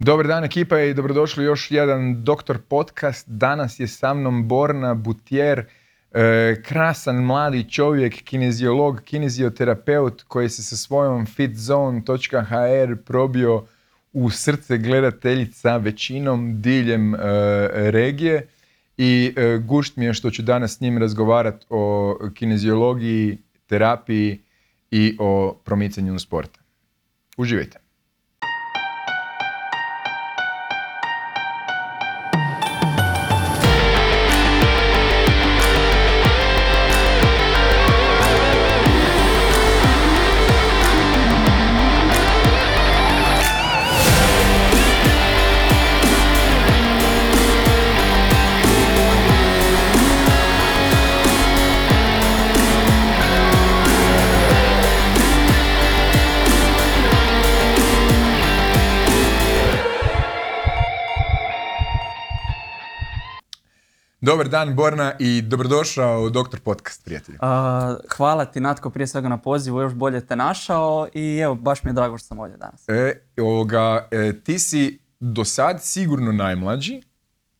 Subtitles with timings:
[0.00, 3.28] Dobar dan ekipa i dobrodošli još jedan Doktor Podcast.
[3.28, 5.64] Danas je sa mnom Borna Butjer,
[6.12, 13.64] e, krasan mladi čovjek, kineziolog, kinezioterapeut koji se sa svojom fitzone.hr probio
[14.12, 17.18] u srce gledateljica većinom diljem e,
[17.90, 18.46] regije
[18.96, 24.40] i e, gušt mi je što ću danas s njim razgovarati o kineziologiji, terapiji
[24.90, 26.60] i o promicanju sporta.
[27.36, 27.87] Uživajte.
[64.28, 67.38] Dobar dan Borna i dobrodošao u Doktor Podcast, prijatelju.
[68.16, 71.90] hvala ti Natko prije svega na pozivu, još bolje te našao i evo baš mi
[71.90, 72.88] je drago što sam ovdje danas.
[72.88, 77.02] E, ovoga, e, ti si do sad sigurno najmlađi,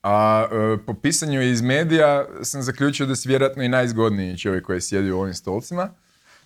[0.03, 4.77] a e, po pisanju iz medija sam zaključio da si vjerojatno i najzgodniji čovjek koji
[4.77, 5.91] je sjedio u ovim stolcima.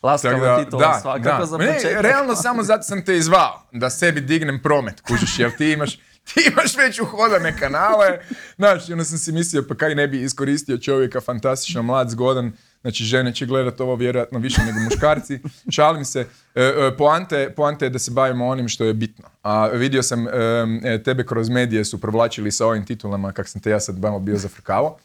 [0.02, 2.00] Laskava titula da, svakako za početak.
[2.02, 5.98] realno samo zato sam te izvao, da sebi dignem promet, kužiš, jer ti imaš
[6.34, 8.18] ti imaš već uhodane kanale.
[8.56, 13.04] Znači, onda sam si mislio, pa kaj ne bi iskoristio čovjeka, fantastično, mlad, zgodan, Znači,
[13.04, 15.38] žene će gledati ovo vjerojatno više nego muškarci.
[15.76, 16.26] Šalim se.
[16.54, 19.28] E, e, poante, poante je da se bavimo onim što je bitno.
[19.42, 23.70] A vidio sam, e, tebe kroz medije su provlačili sa ovim titulama, kak sam te
[23.70, 24.96] ja sad malo bio zafrkavao.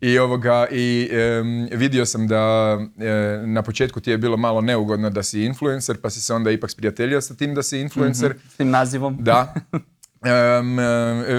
[0.00, 1.10] I, ovoga, i
[1.70, 2.76] vidio sam da
[3.46, 6.70] na početku ti je bilo malo neugodno da si influencer, pa si se onda ipak
[6.70, 8.30] sprijateljio sa tim da si influencer.
[8.30, 9.16] Mhm, s tim nazivom.
[9.20, 9.54] Da.
[10.28, 10.78] Um,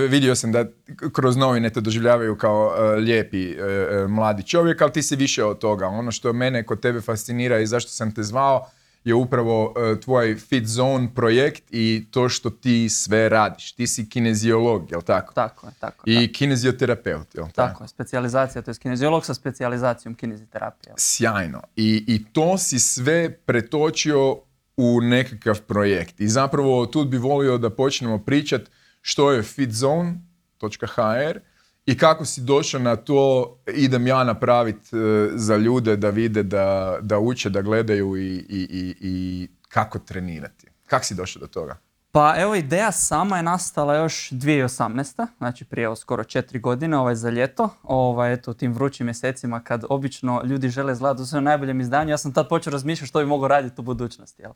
[0.10, 0.66] vidio sam da
[1.14, 5.60] kroz novine te doživljavaju kao uh, lijepi uh, mladi čovjek, ali ti si više od
[5.60, 5.88] toga.
[5.88, 8.70] Ono što mene kod tebe fascinira i zašto sam te zvao
[9.04, 9.74] je upravo
[10.04, 13.72] tvoj Fit Zone projekt i to što ti sve radiš.
[13.72, 15.34] Ti si kineziolog, jel tako?
[15.34, 16.04] Tako je, tako.
[16.06, 16.38] I tako.
[16.38, 17.56] kinezioterapeut, jel tako?
[17.56, 20.94] Tako je, specijalizacija, to je kineziolog sa specijalizacijom kineziterapije.
[20.98, 21.62] Sjajno.
[21.76, 24.38] I, I to si sve pretočio
[24.78, 26.20] u nekakav projekt.
[26.20, 28.62] I zapravo tu bi volio da počnemo pričat
[29.02, 31.40] što je fitzone.hr
[31.86, 36.98] i kako si došao na to idem ja napraviti e, za ljude da vide, da,
[37.02, 40.68] da uče, da gledaju i, i, i, i kako trenirati.
[40.88, 41.78] Kako si došao do toga?
[42.12, 45.28] Pa evo ideja sama je nastala još 2018.
[45.38, 47.70] Znači prije skoro četiri godine ovaj, za ljeto.
[47.84, 52.10] Ovaj, eto, u tim vrućim mjesecima kad obično ljudi žele izgledati u svojom najboljem izdanju.
[52.10, 54.42] Ja sam tad počeo razmišljati što bi mogao raditi u budućnosti.
[54.42, 54.52] Jel?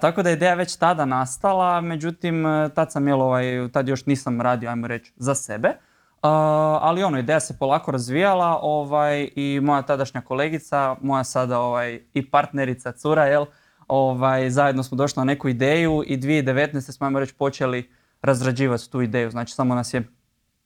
[0.00, 4.40] Tako da je ideja već tada nastala, međutim tad sam jel, ovaj, tad još nisam
[4.40, 5.72] radio, ajmo reći, za sebe.
[6.80, 12.30] ali ono, ideja se polako razvijala ovaj, i moja tadašnja kolegica, moja sada ovaj, i
[12.30, 13.44] partnerica cura, jel,
[13.88, 16.80] ovaj, zajedno smo došli na neku ideju i 2019.
[16.80, 17.90] smo, ajmo reći, počeli
[18.22, 19.30] razrađivati tu ideju.
[19.30, 20.19] Znači, samo nas je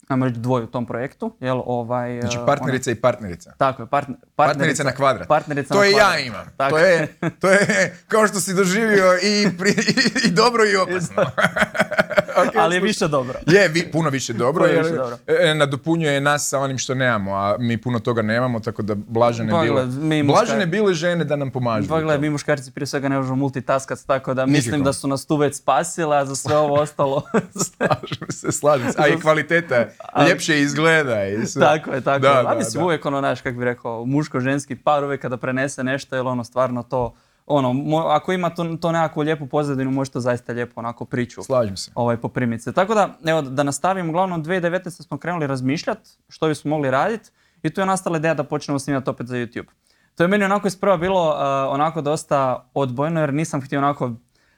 [0.08, 1.36] ajmo reći dvoje u tom projektu.
[1.40, 3.52] Jel, ovaj, znači partnerica i partnerica.
[3.58, 5.28] Tako je, partnerica, partnerica na kvadrat.
[5.28, 6.46] Partnerica to na je ja imam.
[6.56, 9.48] To je, to je kao što si doživio i,
[10.26, 11.24] i, dobro i opasno.
[12.42, 13.38] okay, ali je više dobro.
[13.46, 14.66] Je, vi, puno više dobro.
[14.66, 15.16] jer, više dobro.
[15.26, 18.94] E, e, nadopunjuje nas sa onim što nemamo, a mi puno toga nemamo, tako da
[18.94, 21.88] blažene pa, bile, mi blažene bile žene da nam pomažu.
[21.88, 25.36] Pa mi muškarci prije svega ne možemo multitaskat, tako da mislim da su nas tu
[25.36, 27.22] već spasile, a za sve ovo ostalo...
[27.76, 28.98] slažem se, slažem se.
[28.98, 29.86] A i kvaliteta
[30.28, 31.24] ljepše izgleda.
[31.24, 31.60] I sve.
[31.60, 32.46] Tako je, tako da, je.
[32.46, 36.26] A mislim, uvijek ono, znaš, kako bi rekao, muško-ženski par uvijek kada prenese nešto, jer
[36.26, 37.14] ono stvarno to
[37.46, 41.76] ono, ako ima to, to nekakvu lijepu pozadinu, može to zaista lijepo onako priču Slažem
[41.76, 41.90] se.
[41.94, 42.64] Ovaj, poprimice.
[42.64, 42.72] se.
[42.72, 45.02] Tako da, evo, da nastavim, uglavnom 2019.
[45.02, 47.30] smo krenuli razmišljati što bismo mogli raditi
[47.62, 49.68] i tu je nastala ideja da počnemo snimati opet za YouTube.
[50.14, 51.36] To je meni onako isprva bilo uh,
[51.74, 54.12] onako dosta odbojno jer nisam htio onako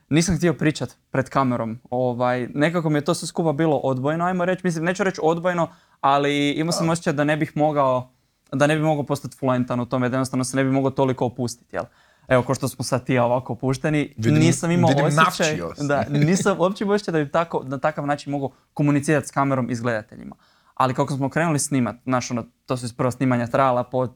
[0.08, 1.78] nisam htio pričat pred kamerom.
[1.90, 4.60] Ovaj, nekako mi je to sve skupa bilo odbojno, ajmo reći.
[4.64, 5.68] Mislim, neću reći odbojno,
[6.00, 8.10] ali imao sam osjećaj da ne bih mogao
[8.52, 11.26] da ne bi mogao postati fluentan u tome, da jednostavno se ne bi mogao toliko
[11.26, 11.84] opustiti, jel?
[12.28, 15.58] Evo ko što smo sad ti ovako opušteni, nisam imao osjećaj,
[15.88, 19.70] da, nisam uopće imao osjećaj da bi tako, na takav način mogu komunicirati s kamerom
[19.70, 20.36] i s gledateljima.
[20.74, 24.08] Ali kako smo krenuli snimat, znaš, ono, to su prvo snimanja trajala po,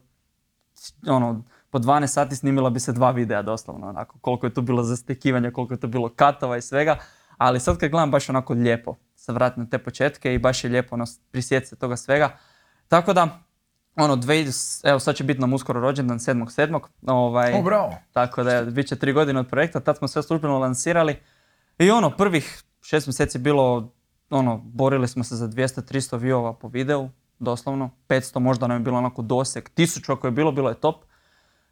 [1.07, 4.83] ono, po 12 sati snimila bi se dva videa doslovno, onako, koliko je to bilo
[4.83, 6.97] zastekivanja, koliko je to bilo katova i svega,
[7.37, 10.69] ali sad kad gledam baš onako lijepo se vratiti na te početke i baš je
[10.69, 12.37] lijepo ono, prisjetiti se toga svega.
[12.87, 13.39] Tako da,
[13.95, 14.45] ono, dve,
[14.83, 16.79] evo sad će biti nam uskoro rođendan 7.7.
[17.07, 17.95] Ovaj, o, bravo.
[18.11, 21.15] Tako da bit će tri godine od projekta, tad smo sve službeno lansirali.
[21.79, 23.91] I ono, prvih šest mjeseci bilo
[24.29, 27.09] ono, borili smo se za 200-300 viewova po videu,
[27.39, 27.89] doslovno.
[28.07, 29.69] 500 možda nam je bilo onako doseg.
[29.75, 31.03] 1000 ako je bilo, bilo je top.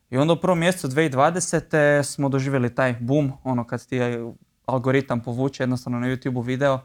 [0.10, 2.04] I onda u prvom mjesecu 2020.
[2.04, 4.00] smo doživjeli taj boom, ono kad ti
[4.66, 6.80] algoritam povuče jednostavno na YouTube video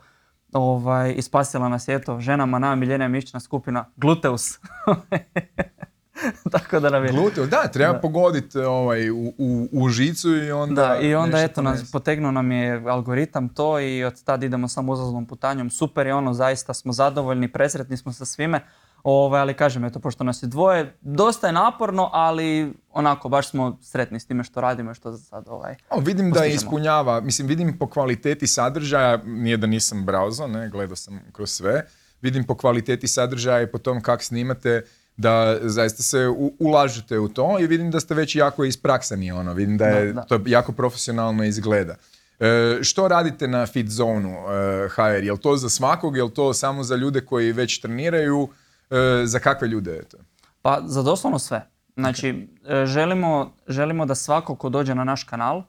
[0.55, 4.59] ovaj, i spasila nas je to ženama najomiljenija mišićna skupina Gluteus.
[6.53, 7.13] Tako da nam je...
[7.13, 8.01] Gluteus, da, treba Da.
[8.01, 10.87] pogoditi ovaj, u, u, u žicu i onda...
[10.87, 14.93] Da, i onda eto nas potegnuo nam je algoritam to i od tad idemo samo
[14.93, 15.71] uzlaznom putanjom.
[15.71, 18.61] Super je ono, zaista smo zadovoljni, presretni smo sa svime.
[19.05, 23.79] Ovaj, ali kažem, eto, pošto nas je dvoje, dosta je naporno, ali onako, baš smo
[23.83, 25.75] sretni s time što radimo i što za sad ovaj...
[25.91, 26.57] O, vidim da postižemo.
[26.57, 31.87] ispunjava, mislim vidim po kvaliteti sadržaja, nije da nisam browso, ne, gledao sam kroz sve,
[32.23, 34.83] vidim po kvaliteti sadržaja i po tom kak snimate
[35.17, 39.53] da zaista se u- ulažete u to i vidim da ste već jako ispraksani ono,
[39.53, 40.23] vidim da je Da, da.
[40.23, 41.95] to jako profesionalno izgleda.
[42.41, 42.47] E,
[42.83, 45.25] što radite na Fit Zonu e, HR?
[45.25, 48.49] Je li to za svakog, je li to samo za ljude koji već treniraju?
[48.91, 48.97] E,
[49.27, 50.17] za kakve ljude je to?
[50.63, 51.69] Pa za doslovno sve.
[51.95, 52.29] Znači,
[52.65, 55.63] e, želimo, želimo da svako ko dođe na naš kanal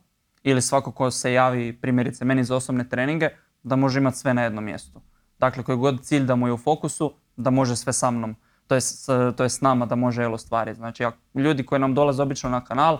[0.44, 3.30] ili svako ko se javi primjerice meni za osobne treninge,
[3.64, 5.02] da može imati sve na jednom mjestu.
[5.40, 8.36] Dakle, koji god cilj da mu je u fokusu, da može sve sa mnom.
[8.68, 10.78] To je, s, to je s nama da može jel ostvariti.
[10.78, 11.04] Znači,
[11.36, 12.98] ljudi koji nam dolaze obično na kanal,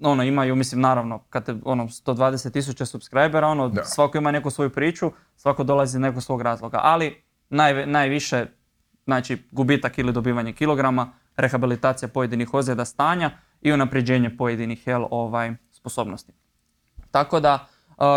[0.00, 3.84] ono, imaju, mislim, naravno, kad te, ono, 120 tisuća subscribera, ono, Da.
[3.84, 6.80] svako ima neku svoju priču, svako dolazi iz nekog svog razloga.
[6.82, 8.46] Ali, najve- najviše
[9.04, 16.32] znači gubitak ili dobivanje kilograma, rehabilitacija pojedinih ozljeda stanja i unapređenje pojedinih jel, ovaj, sposobnosti.
[17.10, 17.66] Tako da,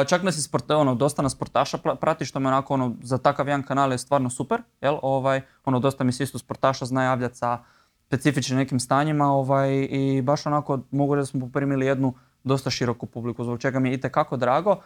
[0.07, 3.47] čak nas i sport, ono, dosta nas sportaša prati, što me onako, ono, za takav
[3.47, 7.37] jedan kanal je stvarno super, jel, ovaj, ono, dosta mi se isto sportaša zna javljati
[7.37, 7.63] sa
[8.07, 13.43] specifičnim nekim stanjima, ovaj, i baš onako mogu da smo poprimili jednu dosta široku publiku,
[13.43, 14.81] zbog čega mi je itekako drago,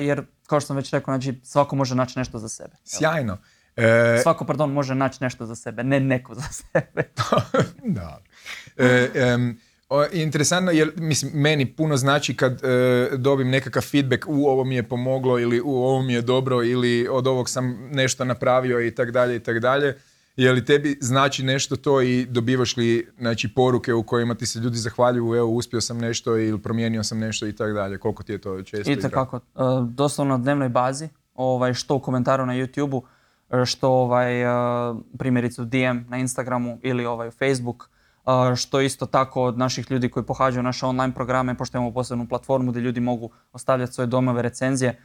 [0.00, 2.70] jer, kao što sam već rekao, znači, svako može naći nešto za sebe.
[2.70, 2.98] jel.
[2.98, 3.38] Sjajno.
[3.80, 7.02] E, Svako, pardon, može naći nešto za sebe, ne neko za sebe.
[7.96, 8.22] da.
[8.76, 9.08] E,
[9.88, 14.74] o, interesantno jer mislim meni puno znači kad e, dobim nekakav feedback u ovo mi
[14.74, 18.94] je pomoglo ili u ovo mi je dobro ili od ovog sam nešto napravio i
[18.94, 19.96] tak dalje i tak dalje.
[20.36, 24.58] Je li tebi znači nešto to i dobivaš li znači, poruke u kojima ti se
[24.58, 27.98] ljudi zahvaljuju, evo uspio sam nešto ili promijenio sam nešto i tak dalje.
[27.98, 28.90] Koliko ti je to često?
[28.90, 28.94] i?
[28.94, 29.40] Itekako, e,
[29.88, 33.02] doslovno na dnevnoj bazi, ovaj, što u komentaru na YouTube-u,
[33.66, 34.46] što ovaj, e,
[35.18, 37.90] primjerice u DM na Instagramu ili ovaj, u Facebook,
[38.26, 42.28] e, što isto tako od naših ljudi koji pohađaju naše online programe, pošto imamo posebnu
[42.28, 45.00] platformu gdje ljudi mogu ostavljati svoje domove recenzije.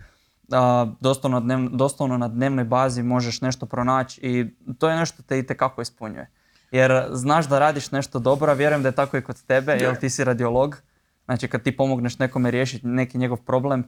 [1.00, 4.46] Doslovno, dnev- doslovno na dnevnoj bazi možeš nešto pronaći i
[4.80, 6.30] to je nešto te itekako ispunjuje.
[6.72, 10.00] Jer znaš da radiš nešto dobro, a vjerujem da je tako i kod tebe, jer
[10.00, 10.78] ti si radiolog.
[11.26, 13.84] Znači kad ti pomogneš nekome riješiti neki njegov problem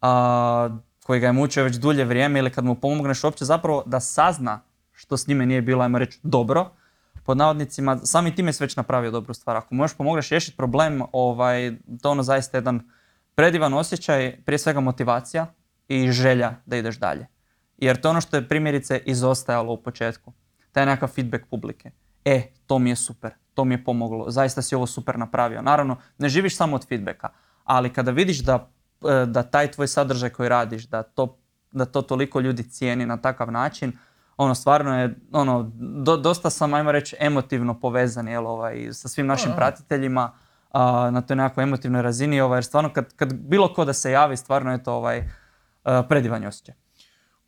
[0.00, 0.68] a,
[1.06, 4.60] koji ga je mučio već dulje vrijeme ili kad mu pomogneš uopće zapravo da sazna
[4.92, 6.70] što s njime nije bilo, ajmo reći, dobro,
[7.24, 9.56] pod navodnicima, sami time si već napravio dobru stvar.
[9.56, 11.72] Ako možeš pomogneš riješiti problem, ovaj,
[12.02, 12.90] to ono zaista jedan
[13.34, 15.46] predivan osjećaj, prije svega motivacija
[15.88, 17.26] i želja da ideš dalje.
[17.78, 20.32] Jer to je ono što je primjerice izostajalo u početku.
[20.72, 21.90] Taj nekakav feedback publike.
[22.24, 25.62] E, to mi je super, to mi je pomoglo, zaista si ovo super napravio.
[25.62, 27.28] Naravno, ne živiš samo od feedbacka,
[27.64, 28.70] ali kada vidiš da,
[29.26, 31.38] da taj tvoj sadržaj koji radiš, da to,
[31.72, 33.92] da to toliko ljudi cijeni na takav način,
[34.36, 39.26] ono stvarno je, ono, do- dosta sam, ajmo reći, emotivno povezan, jel, ovaj, sa svim
[39.26, 39.56] našim Aha.
[39.56, 40.32] pratiteljima,
[40.72, 44.10] a, na toj nekakvoj emotivnoj razini, ovaj, jer stvarno kad, kad bilo ko da se
[44.10, 45.30] javi, stvarno je to ovaj,
[45.84, 46.74] a, predivan je osjećaj.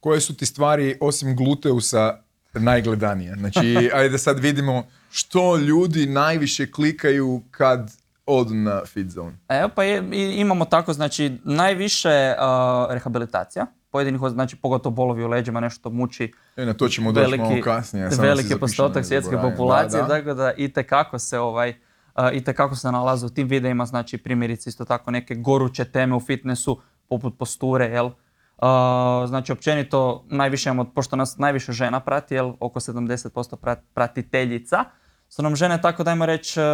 [0.00, 2.18] Koje su ti stvari osim gluteusa
[2.54, 3.34] najgledanije?
[3.34, 7.92] Znači, ajde sad vidimo što ljudi najviše klikaju kad
[8.28, 9.36] odu na Fit Zone.
[9.50, 12.08] Evo pa je, i- imamo tako, znači najviše
[12.38, 17.38] a, rehabilitacija, pojedinih, znači pogotovo bolovi u leđima, nešto muči E, na to ćemo doći
[17.38, 18.10] malo kasnije.
[18.10, 20.14] samo veliki postotak svjetske populacije, Da, da.
[20.14, 21.74] tako da itekako se ovaj
[22.14, 26.20] a, itekako se nalaze u tim videima, znači primjerice isto tako neke goruće teme u
[26.20, 28.10] fitnessu, poput posture, jel?
[28.58, 34.84] A, znači općenito najviše imamo, pošto nas najviše žena prati, jel, oko 70% prat- pratiteljica,
[35.28, 36.64] su nam žene tako dajmo reći e,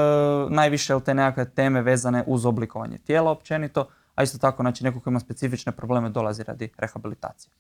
[0.51, 5.11] najviše te nekakve teme vezane uz oblikovanje tijela općenito, a isto tako znači neko ko
[5.11, 7.51] ima specifične probleme dolazi radi rehabilitacije.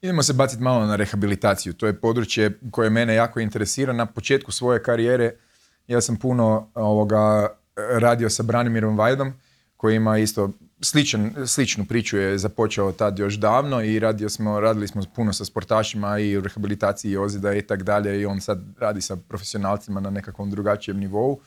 [0.00, 1.72] Idemo se baciti malo na rehabilitaciju.
[1.72, 3.92] To je područje koje mene jako interesira.
[3.92, 5.32] Na početku svoje karijere
[5.86, 9.32] ja sam puno ovoga radio sa Branimirom Vajdom
[9.76, 14.88] koji ima isto sličan, sličnu priču je započeo tad još davno i radio smo, radili
[14.88, 18.62] smo puno sa sportašima i u rehabilitaciji i ozljeda i tak dalje i on sad
[18.78, 21.40] radi sa profesionalcima na nekakvom drugačijem nivou.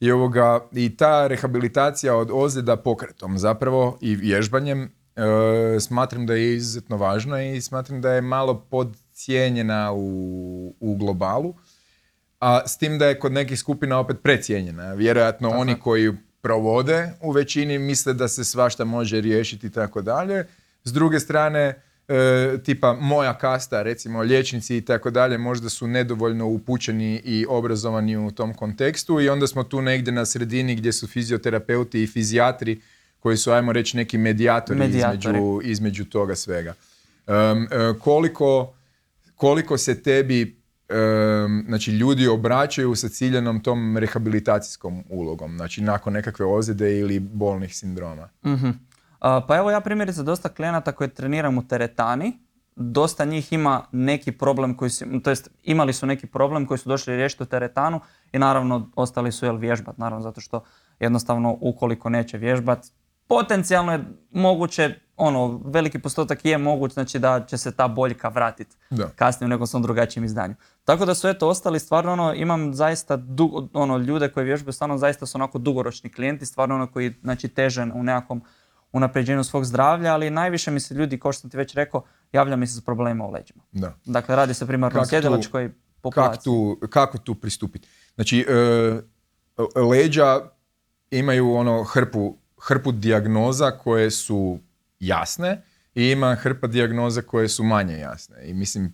[0.00, 4.90] I, ovoga, I ta rehabilitacija od ozljeda pokretom zapravo i vježbanjem e,
[5.80, 11.54] smatram da je izuzetno važna i smatram da je malo podcijenjena u, u globalu.
[12.40, 14.92] A s tim da je kod nekih skupina opet precijenjena.
[14.92, 16.12] Vjerojatno oni koji
[16.42, 20.46] provode u većini misle da se svašta može riješiti i tako dalje.
[20.84, 26.46] S druge strane, e, tipa moja kasta, recimo liječnici i tako dalje, možda su nedovoljno
[26.46, 31.06] upućeni i obrazovani u tom kontekstu i onda smo tu negdje na sredini gdje su
[31.06, 32.80] fizioterapeuti i fizijatri
[33.20, 35.38] koji su, ajmo reći, neki medijatori, Medijatori.
[35.38, 36.74] Između, između toga svega.
[37.26, 37.32] E,
[38.00, 38.74] koliko,
[39.36, 40.61] koliko se tebi
[41.66, 48.28] znači ljudi obraćaju sa ciljanom tom rehabilitacijskom ulogom, znači nakon nekakve ozljede ili bolnih sindroma.
[48.46, 48.70] Mhm.
[49.20, 52.38] A, pa evo ja primjerice dosta klijenata koje treniram u teretani,
[52.76, 56.88] dosta njih ima neki problem koji su, to jest imali su neki problem koji su
[56.88, 58.00] došli riješiti u teretanu
[58.32, 60.64] i naravno ostali su jel vježbat, naravno zato što
[61.00, 62.86] jednostavno ukoliko neće vježbat,
[63.26, 68.76] potencijalno je moguće, ono, veliki postotak je moguć, znači da će se ta boljka vratiti
[69.16, 70.54] kasnije u nekom svom drugačijem izdanju.
[70.84, 74.98] Tako da su eto ostali stvarno ono, imam zaista dugo, ono, ljude koji vježbaju stvarno
[74.98, 78.42] zaista su onako dugoročni klijenti, stvarno ono koji znači teže u nekakvom
[78.92, 82.02] unapređenju svog zdravlja, ali najviše mi se ljudi, kao što sam ti već rekao,
[82.32, 83.62] javlja mi se s problemima u leđima.
[83.72, 83.94] Da.
[84.04, 86.44] Dakle, radi se primarno o sjedilačkoj Kako populaciji.
[86.44, 87.88] tu, kako tu pristupiti?
[88.14, 90.40] Znači, e, leđa
[91.10, 94.58] imaju ono hrpu, hrpu dijagnoza koje su
[95.02, 95.62] jasne
[95.94, 98.36] i ima hrpa dijagnoza koje su manje jasne.
[98.48, 98.92] I mislim,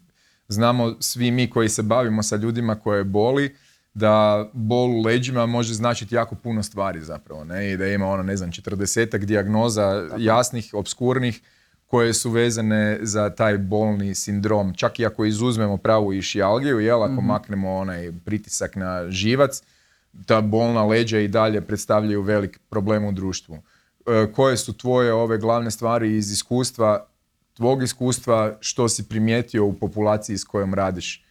[0.49, 3.57] znamo svi mi koji se bavimo sa ljudima koje boli,
[3.95, 7.73] da bol u leđima može značiti jako puno stvari zapravo, ne?
[7.73, 11.41] I da ima ono, ne znam, četrdesetak dijagnoza jasnih, obskurnih,
[11.87, 14.75] koje su vezane za taj bolni sindrom.
[14.75, 19.63] Čak i ako izuzmemo pravu išijalgiju, jel, ako maknemo onaj pritisak na živac,
[20.27, 23.59] ta bolna leđa i dalje predstavljaju velik problem u društvu.
[24.09, 27.07] E, koje su tvoje ove glavne stvari iz iskustva,
[27.55, 31.25] tvog iskustva, što si primijetio u populaciji s kojom radiš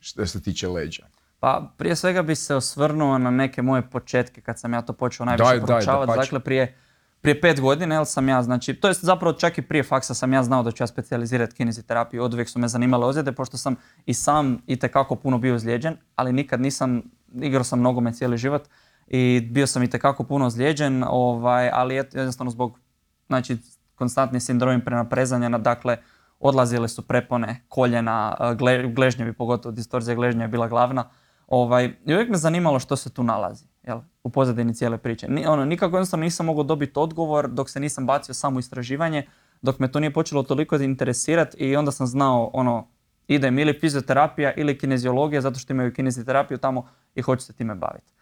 [0.00, 1.06] što se tiče leđa?
[1.40, 5.26] Pa prije svega bi se osvrnuo na neke moje početke kad sam ja to počeo
[5.26, 6.16] najviše dapače.
[6.16, 6.74] Dakle, prije,
[7.20, 10.32] prije pet godina jel sam ja, znači, to jest zapravo čak i prije faksa sam
[10.32, 12.22] ja znao da ću ja specijalizirati kineziterapiju.
[12.22, 13.76] Od uvijek su me zanimale ozljede, pošto sam
[14.06, 17.02] i sam itekako puno bio ozlijeđen, ali nikad nisam,
[17.34, 18.68] igrao sam nogomet cijeli život
[19.06, 22.78] i bio sam itekako puno ozlijeđen, ovaj, ali jednostavno zbog
[23.26, 23.56] znači,
[23.94, 25.96] konstantni sindromi prenaprezanja, na- dakle,
[26.40, 31.10] odlazile su prepone, koljena, e, gle, gležnjevi, pogotovo distorzija gležnja je bila glavna.
[31.46, 35.28] Ovaj, I uvijek me zanimalo što se tu nalazi jel, u pozadini cijele priče.
[35.28, 39.26] Ni, ono, nikako jednostavno nisam mogao dobiti odgovor dok se nisam bacio samo istraživanje,
[39.62, 42.88] dok me to nije počelo toliko interesirati i onda sam znao ono,
[43.28, 48.13] idem ili fizioterapija ili kineziologija zato što imaju kineziterapiju tamo i hoću se time baviti.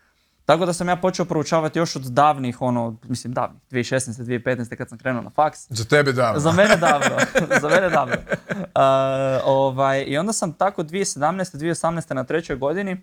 [0.44, 4.22] Tako da sam ja počeo proučavati još od davnih, ono, mislim davnih, 2016.
[4.22, 4.76] 2015.
[4.76, 5.66] kad sam krenuo na faks.
[5.68, 6.34] Za tebe da.
[6.36, 7.16] Za mene davno,
[7.60, 8.14] za mene davno.
[8.52, 8.78] Uh,
[9.44, 11.56] ovaj, I onda sam tako 2017.
[11.56, 12.14] 2018.
[12.14, 13.02] na trećoj godini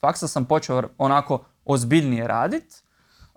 [0.00, 2.84] faksa sam počeo onako ozbiljnije radit.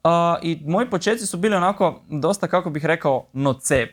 [0.03, 0.11] Uh,
[0.41, 3.87] I moji početci su bili onako dosta, kako bih rekao, noce,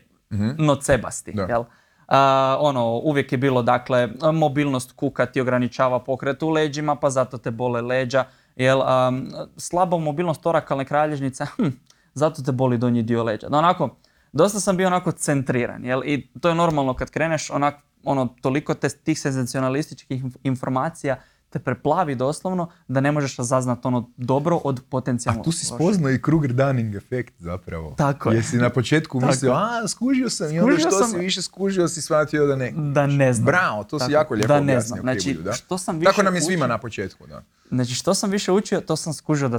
[0.58, 1.32] nocebasti.
[1.32, 1.42] Da.
[1.42, 1.60] Jel?
[1.60, 2.16] Uh,
[2.58, 7.50] ono, uvijek je bilo, dakle, mobilnost kuka ti ograničava pokret u leđima, pa zato te
[7.50, 8.24] bole leđa.
[8.60, 11.68] Jel, um, slaba mobilnost torakalne kralježnice, hm,
[12.14, 13.48] zato te boli donji dio leđa.
[13.48, 13.96] No, onako,
[14.32, 16.02] dosta sam bio onako centriran, jel?
[16.04, 17.74] I to je normalno kad kreneš, onak,
[18.04, 21.16] ono, toliko te, tih senzacionalističkih inf- informacija
[21.50, 26.10] te preplavi doslovno da ne možeš razaznat ono dobro od potencijalno A tu si spoznao
[26.10, 27.94] i Kruger-Dunning efekt zapravo.
[27.98, 28.36] Tako je.
[28.36, 31.42] Jesi na početku Tako mislio, a skužio sam i onda Skužio što sam- si više
[31.42, 32.72] skužio si shvatio da ne.
[32.76, 33.46] Da ne znam.
[33.46, 35.00] Bravo, to si Tako, jako lijepo da ne znam.
[35.00, 35.52] Znači, Kribulju, da.
[35.52, 37.42] što sam više Tako nam je svima učio- na početku, da.
[37.68, 39.58] Znači, što sam više učio, to sam skužio da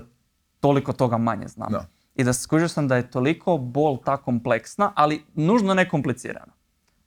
[0.60, 1.71] toliko toga manje znam.
[1.71, 1.86] Da.
[2.15, 6.53] I da skužio sam da je toliko bol ta kompleksna, ali nužno ne komplicirana.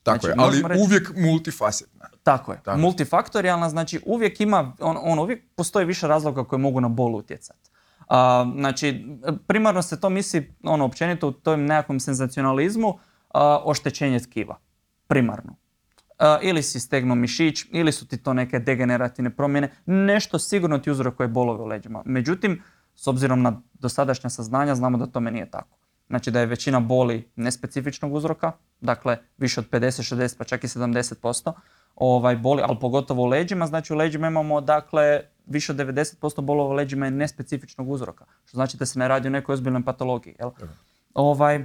[0.04, 2.08] Tako Znači, je, ali reći- uvijek multifacetna.
[2.22, 2.58] Tako je.
[2.62, 2.78] Tako.
[2.78, 7.70] Multifaktorijalna, znači uvijek ima, on, on uvijek postoji više razloga koji mogu na bol utjecati.
[8.08, 9.06] A, znači,
[9.46, 12.98] primarno se to misli, ono, općenito u tom nekakvom senzacionalizmu,
[13.34, 14.58] a, oštećenje tkiva.
[15.06, 15.56] Primarno.
[16.18, 20.90] A, ili si stegnuo mišić, ili su ti to neke degenerativne promjene, nešto sigurno ti
[20.90, 22.02] uzrokuje bolove u leđima.
[22.04, 22.62] Međutim,
[22.94, 25.76] s obzirom na dosadašnja saznanja, znamo da tome nije tako.
[26.08, 30.68] Znači da je većina boli nespecifičnog uzroka, dakle više od 50, 60 pa čak i
[30.68, 31.52] 70%
[31.96, 33.66] ovaj, boli, ali pogotovo u leđima.
[33.66, 38.56] Znači u leđima imamo dakle više od 90% bolova u leđima je nespecifičnog uzroka, što
[38.56, 40.34] znači da se ne radi o nekoj ozbiljnoj patologiji.
[40.38, 40.50] Jel?
[41.14, 41.64] Ovaj,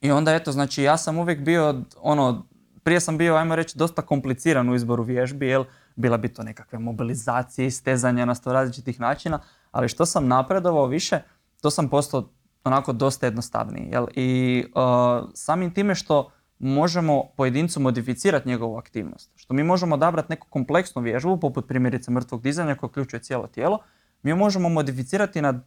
[0.00, 2.46] I onda eto, znači ja sam uvijek bio ono,
[2.82, 5.64] prije sam bio, ajmo reći, dosta kompliciran u izboru vježbi, jel?
[5.96, 11.20] Bila bi to nekakve mobilizacije, istezanja na sto različitih načina, ali što sam napredovao više,
[11.60, 12.28] to sam postao
[12.68, 13.88] onako dosta jednostavniji.
[13.92, 14.06] Jel?
[14.14, 20.46] I uh, samim time što možemo pojedincu modificirati njegovu aktivnost, što mi možemo odabrati neku
[20.50, 23.78] kompleksnu vježbu, poput primjerice mrtvog dizanja koja uključuje cijelo tijelo,
[24.22, 25.60] mi možemo modificirati na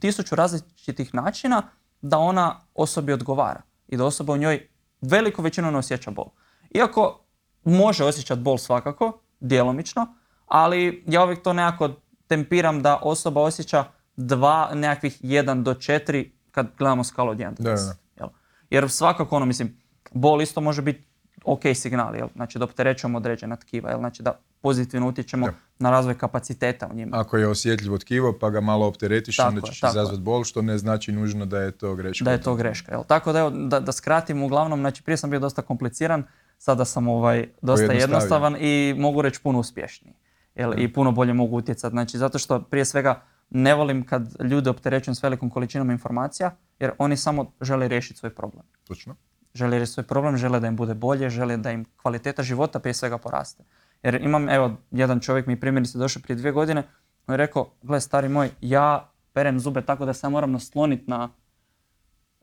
[0.00, 1.62] tisuću različitih načina
[2.02, 4.68] da ona osobi odgovara i da osoba u njoj
[5.00, 6.26] veliku većinu ne osjeća bol.
[6.70, 7.20] Iako
[7.64, 10.06] može osjećati bol svakako, djelomično,
[10.46, 11.90] ali ja uvijek to nekako
[12.26, 13.84] tempiram da osoba osjeća
[14.16, 17.94] dva, nekakvih jedan do četiri kad gledamo skalu od 1 do Da, 10, da.
[18.16, 18.28] jel?
[18.70, 19.80] Jer svakako ono, mislim,
[20.12, 21.06] bol isto može biti
[21.44, 22.28] ok signal, jel?
[22.34, 23.98] Znači da opterećujemo određena tkiva, jel?
[23.98, 25.52] Znači da pozitivno utječemo Da.
[25.78, 27.20] na razvoj kapaciteta u njima.
[27.20, 30.78] Ako je osjetljivo tkivo pa ga malo opteretiš, Tako onda ćeš izazvati bol, što ne
[30.78, 32.24] znači nužno da je to greška.
[32.24, 33.04] Da je to greška, jel?
[33.04, 36.24] Tako da, evo, da, da skratim, uglavnom, znači prije sam bio dosta kompliciran,
[36.58, 40.14] sada sam ovaj, dosta jednostavan i mogu reći puno uspješniji.
[40.54, 40.78] Jel?
[40.78, 41.92] I puno bolje mogu utjecati.
[41.92, 46.92] Znači, zato što prije svega ne volim kad ljude opterećujem s velikom količinom informacija, jer
[46.98, 48.64] oni samo žele riješiti svoj problem.
[48.88, 49.16] Točno.
[49.54, 52.94] Žele riješiti svoj problem, žele da im bude bolje, žele da im kvaliteta života prije
[52.94, 53.64] svega poraste.
[54.02, 56.82] Jer imam, evo, jedan čovjek mi primjerice došao prije dvije godine,
[57.26, 61.10] on je rekao, gle stari moj, ja perem zube tako da se ja moram nasloniti
[61.10, 61.30] na,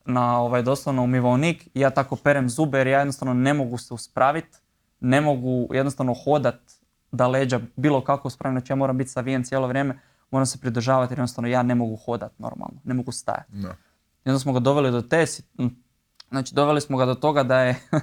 [0.06, 3.94] na ovaj, doslovno umivaonik i ja tako perem zube jer ja jednostavno ne mogu se
[3.94, 4.58] uspraviti,
[5.00, 6.60] ne mogu jednostavno hodat
[7.12, 10.00] da leđa bilo kako uspravim, znači ja moram biti savijen cijelo vrijeme,
[10.32, 13.52] moram se pridržavati jer jednostavno ja ne mogu hodat normalno, ne mogu stajati.
[13.52, 13.76] Da.
[14.26, 15.26] I onda smo ga doveli do te,
[16.30, 17.80] znači doveli smo ga do toga da je,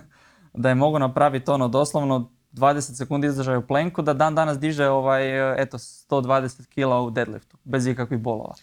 [0.63, 4.89] da je mogu napraviti ono doslovno 20 sekundi izdržaj u plenku, da dan danas diže
[4.89, 8.55] ovaj, eto, 120 kila u deadliftu, bez ikakvih bolova.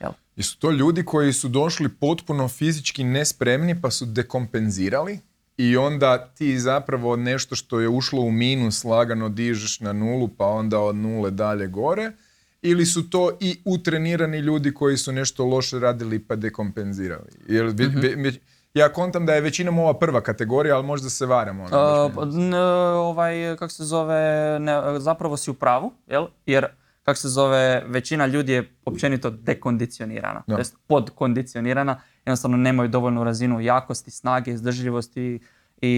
[0.00, 0.12] Jel?
[0.36, 5.20] I su to ljudi koji su došli potpuno fizički nespremni pa su dekompenzirali
[5.56, 10.46] i onda ti zapravo nešto što je ušlo u minus lagano dižeš na nulu pa
[10.46, 12.12] onda od nule dalje gore
[12.62, 17.28] ili su to i utrenirani ljudi koji su nešto loše radili pa dekompenzirali.
[17.48, 18.40] Jer, vi-
[18.74, 21.60] ja kontam da je većinom ova prva kategorija, ali možda se varam.
[21.60, 22.54] Ono, Uh, n-
[22.94, 24.20] ovaj, kako se zove,
[24.60, 26.26] ne, zapravo si u pravu, jel?
[26.46, 26.66] Jer,
[27.02, 33.60] kako se zove, većina ljudi je općenito dekondicionirana, to jest podkondicionirana, jednostavno nemaju dovoljnu razinu
[33.60, 35.40] jakosti, snage, izdržljivosti
[35.78, 35.94] i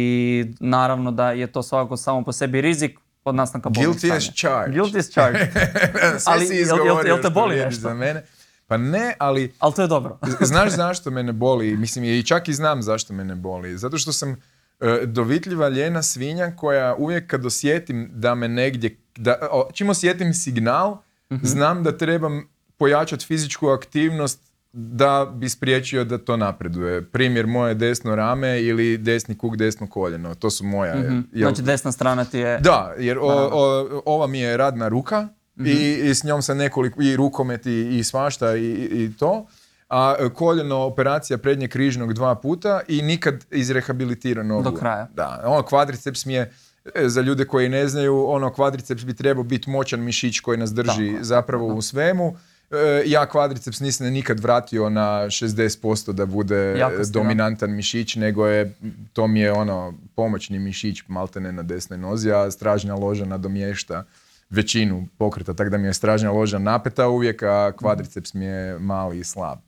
[0.60, 4.74] naravno da je to svakako samo po sebi rizik od nastanka bolnog Guilty as charged.
[4.74, 5.48] Guilty as charged.
[6.26, 7.80] Ali si jel- jel- jel te boli nešto?
[7.80, 8.24] Za mene.
[8.66, 10.18] Pa ne, ali Ali to je dobro.
[10.40, 11.76] Znaš zašto mene boli?
[11.76, 13.78] Mislim, i čak i znam zašto mene boli.
[13.78, 14.36] Zato što sam
[14.80, 19.38] e, dovitljiva ljena svinja koja uvijek kad osjetim da me negdje, da,
[19.72, 20.96] čim osjetim signal,
[21.42, 27.02] znam da trebam pojačati fizičku aktivnost da bi spriječio da to napreduje.
[27.04, 30.34] Primjer, moje desno rame ili desni kuk, desno koljeno.
[30.34, 30.94] To su moja.
[30.94, 32.58] jel- Znači desna strana ti je...
[32.58, 35.66] da, jer o- o- ova mi je radna ruka Mhm.
[35.66, 39.46] i, i s njom sam nekoliko, i rukomet i, i svašta i, i to.
[39.88, 44.62] A e, koljeno operacija prednje križnog dva puta i nikad izrehabilitiran nogu.
[44.62, 45.08] Do kraja.
[45.14, 46.52] Da, ono kvadriceps mi je,
[46.94, 50.72] e, za ljude koji ne znaju, ono kvadriceps bi trebao biti moćan mišić koji nas
[50.72, 52.36] drži Tako zapravo u svemu.
[52.74, 56.90] E, ja kvadriceps nisam nikad vratio na 60% da bude da.
[57.12, 58.74] dominantan mišić, nego je,
[59.12, 64.04] to mi je ono pomoćni mišić maltene na desnoj nozi, a stražnja loža nadomješta
[64.50, 69.18] većinu pokreta, tako da mi je stražnja loža napeta uvijek, a kvadriceps mi je mali
[69.18, 69.58] i slab.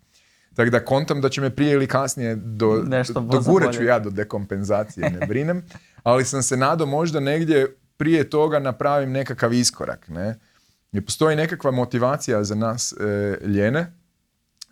[0.54, 4.10] Tako da kontam da će me prije ili kasnije do, Nešto dogurat ću ja do
[4.10, 5.62] dekompenzacije, ne brinem,
[6.02, 10.38] ali sam se nadao možda negdje prije toga napravim nekakav iskorak, ne?
[10.96, 13.92] Jer postoji nekakva motivacija za nas e, ljene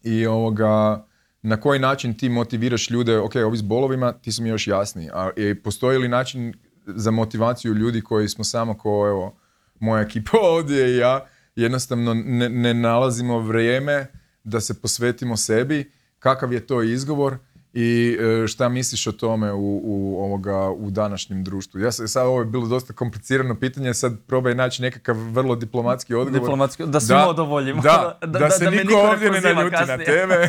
[0.02, 1.04] i ovoga,
[1.42, 5.10] na koji način ti motiviraš ljude, ok, ovi s bolovima, ti su mi još jasni,
[5.12, 6.54] a i postoji li način
[6.86, 9.36] za motivaciju ljudi koji smo samo ko, evo,
[9.80, 14.06] moja ekipa ovdje i ja, jednostavno ne, ne nalazimo vrijeme
[14.44, 17.38] da se posvetimo sebi, kakav je to izgovor
[17.76, 21.80] i e, šta misliš o tome u, u, ovoga, u današnjem društvu?
[21.80, 26.14] Ja se, sad ovo je bilo dosta komplicirano pitanje, sad probaj naći nekakav vrlo diplomatski
[26.14, 26.40] odgovor.
[26.40, 27.82] Diplomatski, da svima udovoljimo.
[27.82, 30.48] Da, da, Da- da- se da niko niko ovdje ne naljuti na tebe.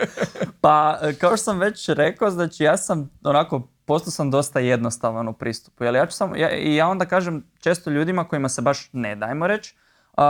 [0.60, 5.28] Pa, e, kao što sam već rekao, znači ja sam onako, postao sam dosta jednostavan
[5.28, 5.84] u pristupu.
[5.84, 9.16] Jer ja ću samo, ja, i ja onda kažem često ljudima kojima se baš ne
[9.16, 9.74] dajmo reći,
[10.16, 10.24] uh,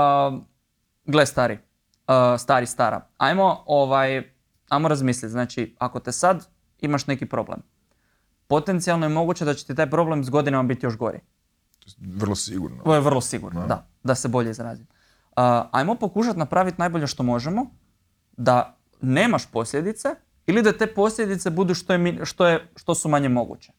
[1.04, 1.58] gle stari,
[2.08, 4.32] uh, stari, stara, ajmo ovaj,
[4.70, 6.46] ajmo razmisliti, znači ako te sad
[6.80, 7.62] imaš neki problem,
[8.46, 11.20] potencijalno je moguće da će ti taj problem s godinama biti još gori.
[11.98, 12.83] Vrlo sigurno.
[12.85, 14.87] To je vrlo sigurno, da, da se bolje izrazim.
[14.87, 17.66] Uh, ajmo pokušati napraviti najbolje što možemo,
[18.37, 20.09] da nemaš posljedice
[20.46, 23.72] ili da te posljedice budu što, je, što, je, što su manje moguće.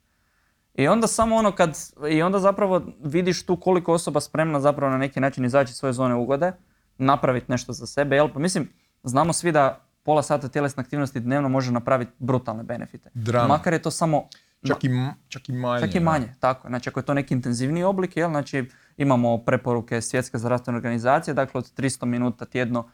[0.75, 1.77] I onda samo ono kad,
[2.10, 5.93] i onda zapravo vidiš tu koliko osoba spremna zapravo na neki način izaći iz svoje
[5.93, 6.51] zone ugode,
[6.97, 8.30] napraviti nešto za sebe, jel?
[8.34, 8.69] Pa mislim,
[9.04, 13.09] znamo svi da pola sata tjelesne aktivnosti dnevno može napraviti brutalne benefite.
[13.13, 13.47] Drama.
[13.47, 14.27] Makar je to samo
[14.67, 14.89] Čak i,
[15.27, 15.87] čak i manje.
[15.87, 16.67] Čak i manje, tako.
[16.67, 16.69] je.
[16.69, 18.29] Znači ako je to neki intenzivniji oblik, jel?
[18.29, 22.87] Znači imamo preporuke Svjetske zdravstvene organizacije, dakle od 300 minuta tjedno uh,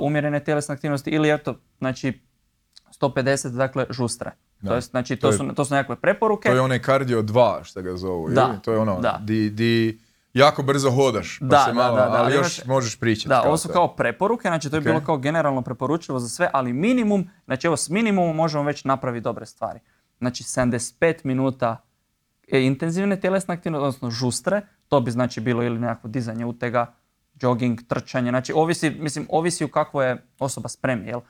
[0.00, 2.20] umjerene tjelesne aktivnosti ili eto, znači
[3.00, 4.30] 150 dakle žustre.
[4.60, 4.68] Da.
[4.68, 6.48] To, jest, znači, To to, je- su, to su nekakve preporuke.
[6.48, 8.28] To je onaj cardio 2, što ga zovu.
[8.28, 8.62] Da, ili?
[8.62, 9.18] To je ono, da.
[9.22, 10.00] di, di
[10.36, 13.00] jako brzo hodaš, pa Da, se da, malo, da, da, ali ali još imaš- možeš
[13.00, 13.28] pričati.
[13.28, 16.72] Da, ovo su kao preporuke, znači to je bilo kao generalno preporučivo za sve, ali
[16.72, 19.80] minimum, znači evo s minimumom možemo već napraviti dobre stvari.
[20.18, 21.82] Znači 75 minuta
[22.48, 26.94] e, intenzivne tjelesne aktivnosti, odnosno žustre, to bi znači bilo ili nekakvo dizanje utega,
[27.34, 31.20] jogging, trčanje, znači ovisi, mislim, ovisi u kakvo je osoba spremni, jel?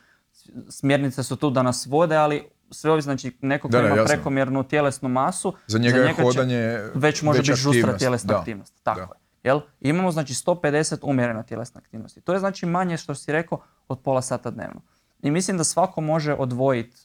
[0.69, 3.95] Smjernice su tu da nas vode, ali sve ovisi, znači neko ko Da, da, ima
[3.95, 4.15] jasno.
[4.15, 8.73] prekomjernu tjelesnu masu, Za njega je će hodanje već može biti žustra tjelesna da, aktivnost.
[8.83, 9.05] Tako da.
[9.05, 9.27] je.
[9.43, 9.59] Jel?
[9.81, 12.21] Imamo znači 150 umjerena tjelesna aktivnosti.
[12.21, 14.81] To je znači manje što si rekao od pola sata dnevno.
[15.21, 16.97] I mislim da svako može odvojiti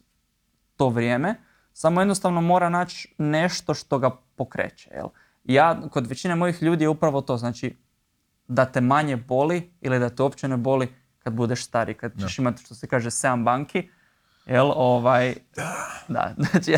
[0.77, 1.35] to vrijeme,
[1.73, 4.91] samo jednostavno mora naći nešto što ga pokreće.
[4.95, 5.07] Jel?
[5.45, 7.77] Ja, kod većine mojih ljudi je upravo to, znači
[8.49, 12.39] da te manje boli ili da te uopće ne boli kad budeš stari, kad ćeš
[12.39, 13.89] imati što se kaže 7 banki,
[14.47, 15.35] jel, ovaj,
[16.09, 16.75] da, znači,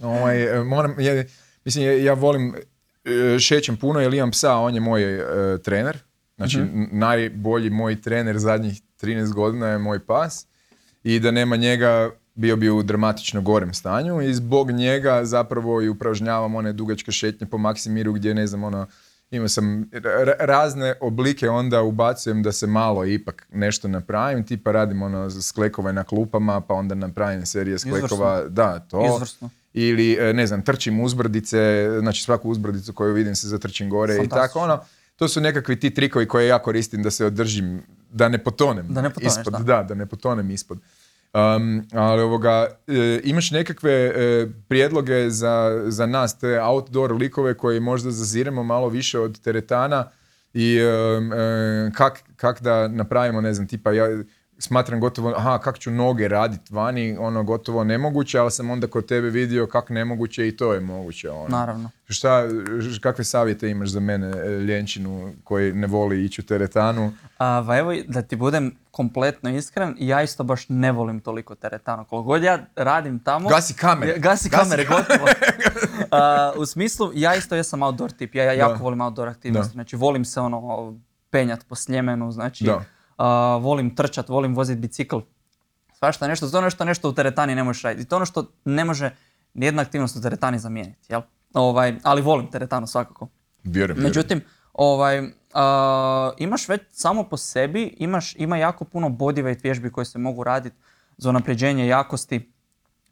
[0.00, 1.24] Ovaj, e, moram, ja,
[1.64, 2.54] mislim, ja, volim,
[3.04, 5.24] e, šećem puno jer imam psa, on je moj e,
[5.58, 5.98] trener.
[6.36, 6.66] Znači, Mhm.
[6.74, 10.46] n- najbolji moj trener zadnjih 13 godina je moj pas.
[11.04, 15.88] I da nema njega, bio bi u dramatično gorem stanju i zbog njega zapravo i
[15.88, 18.86] upražnjavam one dugačke šetnje po Maksimiru gdje, ne znam, ono,
[19.36, 25.02] imao sam ra- razne oblike, onda ubacujem da se malo ipak nešto napravim, tipa radim
[25.02, 29.20] ono sklekove na klupama, pa onda napravim serije sklekova, da, to.
[29.74, 34.28] Ili, e, ne znam, trčim uzbrdice, znači svaku uzbrdicu koju vidim se zatrčim gore i
[34.28, 34.80] tako ono.
[35.16, 38.86] To su nekakvi ti trikovi koje ja koristim da se održim, da ne potonem.
[38.88, 39.58] Da ne potoneš, ispod, da.
[39.58, 40.78] da, da ne potonem ispod.
[41.34, 47.80] Um, ali ovoga, e, imaš nekakve e, prijedloge za, za nas, te outdoor likove koji
[47.80, 50.10] možda zaziremo malo više od teretana
[50.54, 54.06] i em, e, kak, kak da napravimo, ne znam, tipa ja
[54.62, 59.06] smatram gotovo, aha, kak ću noge radit vani, ono gotovo nemoguće, ali sam onda kod
[59.06, 61.30] tebe vidio kak nemoguće i to je moguće.
[61.30, 61.48] Ono.
[61.48, 61.90] naravno.
[62.08, 62.42] Šta,
[63.00, 67.12] kakve savjete imaš za mene, e, ljenčinu koji ne voli ići u teretanu?
[67.38, 72.04] A, pa evo, da ti budem kompletno iskren, ja isto baš ne volim toliko teretana.
[72.04, 73.48] Koliko god ja radim tamo...
[73.48, 74.12] Gasi kamere.
[74.12, 75.26] Ja- Gasi, Gasi kamere, gotovo.
[76.10, 78.34] A, u smislu, ja isto jesam outdoor tip.
[78.34, 78.82] Ja, ja jako Da.
[78.82, 79.68] volim outdoor aktivnosti.
[79.68, 79.72] Da.
[79.72, 80.94] Znači, volim se ono,
[81.30, 82.84] penjat po Sljemenu, znači, Da.
[83.60, 85.18] Volim trčat, volim vozit bicikl.
[85.98, 88.02] Svašta nešto, to je nešto, nešto u teretani ne možeš raditi.
[88.02, 89.10] I to je ono što ne može
[89.54, 91.20] nijedna aktivnost u teretani zamijeniti, jel?
[91.54, 93.28] Ovaj, ali volim teretanu svakako.
[93.64, 93.74] Vjerujem.
[93.74, 94.02] vjerujem.
[94.02, 94.40] Međutim,
[94.72, 95.22] ovaj,
[95.54, 100.44] a, imaš već samo po sebi, imaš, ima jako puno bodyweight vježbi koje se mogu
[100.44, 100.76] raditi
[101.16, 102.52] za unapređenje jakosti,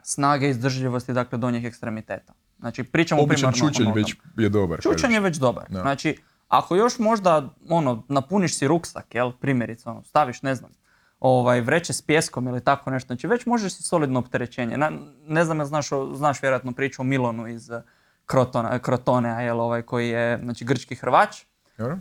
[0.03, 2.33] snage, izdržljivosti, dakle donjih ekstremiteta.
[2.59, 4.81] Znači, pričamo Običan primarno čučanj već je dobar.
[4.81, 5.65] Čučanj je već dobar.
[5.69, 5.81] Da.
[5.81, 6.17] Znači,
[6.51, 10.71] ako još možda, ono, napuniš si ruksak, jel, primjerice, ono, staviš, ne znam,
[11.21, 14.77] ovaj, vreće s pjeskom ili tako nešto, znači već možeš si solidno opterećenje.
[14.77, 14.91] Na,
[15.27, 17.83] ne znam, znaš, o- znaš vjerojatno priču o Milonu iz eh,
[18.27, 21.43] Krotona, Krotonea, jel, ovaj, koji je, znači, grčki hrvač,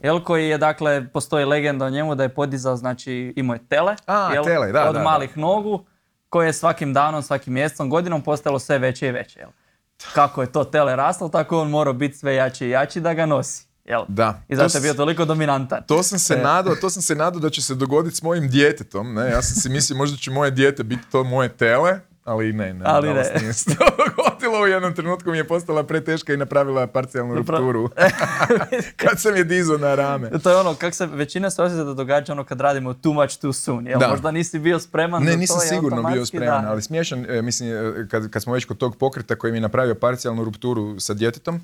[0.04, 3.96] jel, koji je, dakle, postoji legenda o njemu da je podizao, znači, imao je tele,
[4.06, 5.04] A, jel, tele, da, od da, da.
[5.04, 5.86] malih nogu,
[6.30, 9.50] koje je svakim danom, svakim mjesecom, godinom postalo sve veće i veće, jel.
[10.14, 13.14] Kako je to tele raslo, tako je on morao biti sve jači i jači da
[13.14, 14.02] ga nosi, jel.
[14.08, 14.42] Da.
[14.50, 15.84] I To zato je bio toliko dominantan.
[15.88, 16.44] To sam se E.
[16.44, 19.14] nadao, to sam se nadao da će se dogoditi s mojim djetetom.
[19.14, 19.30] Ne?
[19.30, 22.86] Ja sam si mislio možda će moje dijete biti to moje tele, ali ne, ne,
[22.86, 23.32] Ali ne.
[23.40, 24.62] nije se to dogodilo.
[24.64, 27.90] U jednom trenutku mi je postala preteška i napravila parcijalnu rupturu.
[29.02, 30.30] Kad sam je dizao na rame.
[30.44, 33.38] To je ono, kak se većina se osjeća da događa ono kad radimo too much
[33.38, 34.00] too soon, jel?
[34.00, 34.08] Da.
[34.08, 36.70] Možda nisi bio spreman Ne, to nisam i sigurno bio spreman, da.
[36.70, 39.62] ali smiješan, e, mislim, e, kad, kad smo već kod tog pokreta koji mi je
[39.62, 41.62] napravio parcijalnu rupturu sa djetetom,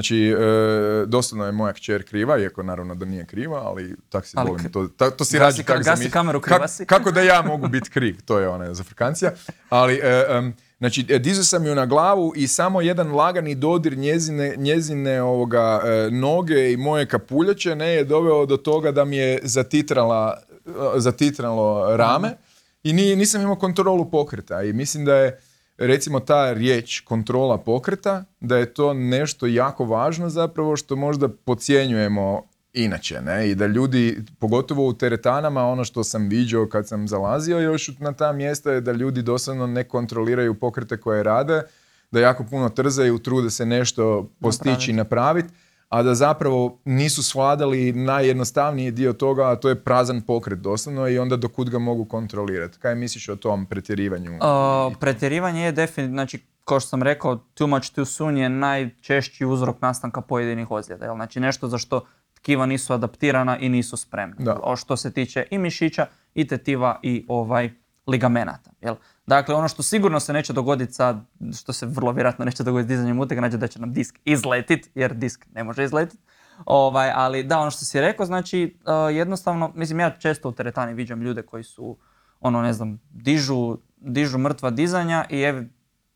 [0.00, 4.36] znači, e, doslovno je moja kćer kriva, iako naravno da nije kriva, ali tak si
[4.36, 6.86] Ali volim to, ta- to si Gasi rađi kak gasi kameru, kriva si.
[6.86, 9.32] kako da ja mogu biti kriv, to je ona zafrkancija,
[9.68, 13.98] ali e, em, Znači, e, dizao sam ju na glavu i samo jedan lagani dodir
[13.98, 19.16] njezine, njezine ovoga, e, noge i moje kapuljače ne je doveo do toga da mi
[19.16, 20.36] je zatitrala,
[20.66, 22.36] e, zatitralo rame
[22.82, 25.40] i ni, nisam imao kontrolu pokreta i mislim da je
[25.86, 32.42] recimo ta riječ kontrola pokreta, da je to nešto jako važno zapravo što možda podcjenjujemo
[32.72, 33.50] inače, ne?
[33.50, 38.12] I da ljudi, pogotovo u teretanama, ono što sam viđao kad sam zalazio još na
[38.12, 41.62] ta mjesta je da ljudi doslovno ne kontroliraju pokrete koje rade,
[42.10, 45.48] da jako puno trzaju, trude se nešto postići i napraviti,
[45.90, 51.18] a da zapravo nisu svladali najjednostavniji dio toga, a to je prazan pokret doslovno i
[51.18, 52.78] onda dokud ga mogu kontrolirati.
[52.78, 54.30] Kaj misliš o tom pretjerivanju?
[54.30, 59.46] Uh, pretjerivanje je definitivno, znači kao što sam rekao, too much too soon je najčešći
[59.46, 61.04] uzrok nastanka pojedinih ozljeda.
[61.04, 61.14] Jel?
[61.14, 64.36] Znači nešto za što tkiva nisu adaptirana i nisu spremna.
[64.38, 64.60] Da.
[64.62, 67.70] O što se tiče i mišića, i tetiva, i ovaj
[68.06, 68.70] ligamenata.
[68.80, 68.94] Jel?
[69.30, 71.24] Dakle, ono što sigurno se neće dogoditi sad,
[71.60, 75.14] što se vrlo vjerojatno neće dogoditi dizanjem utega, znači da će nam disk izletit, jer
[75.14, 76.20] disk ne može izletit.
[76.64, 80.94] Ovaj, ali da, ono što si rekao, znači uh, jednostavno, mislim ja često u teretani
[80.94, 81.96] viđam ljude koji su,
[82.40, 85.62] ono ne znam, dižu, dižu mrtva dizanja i ev,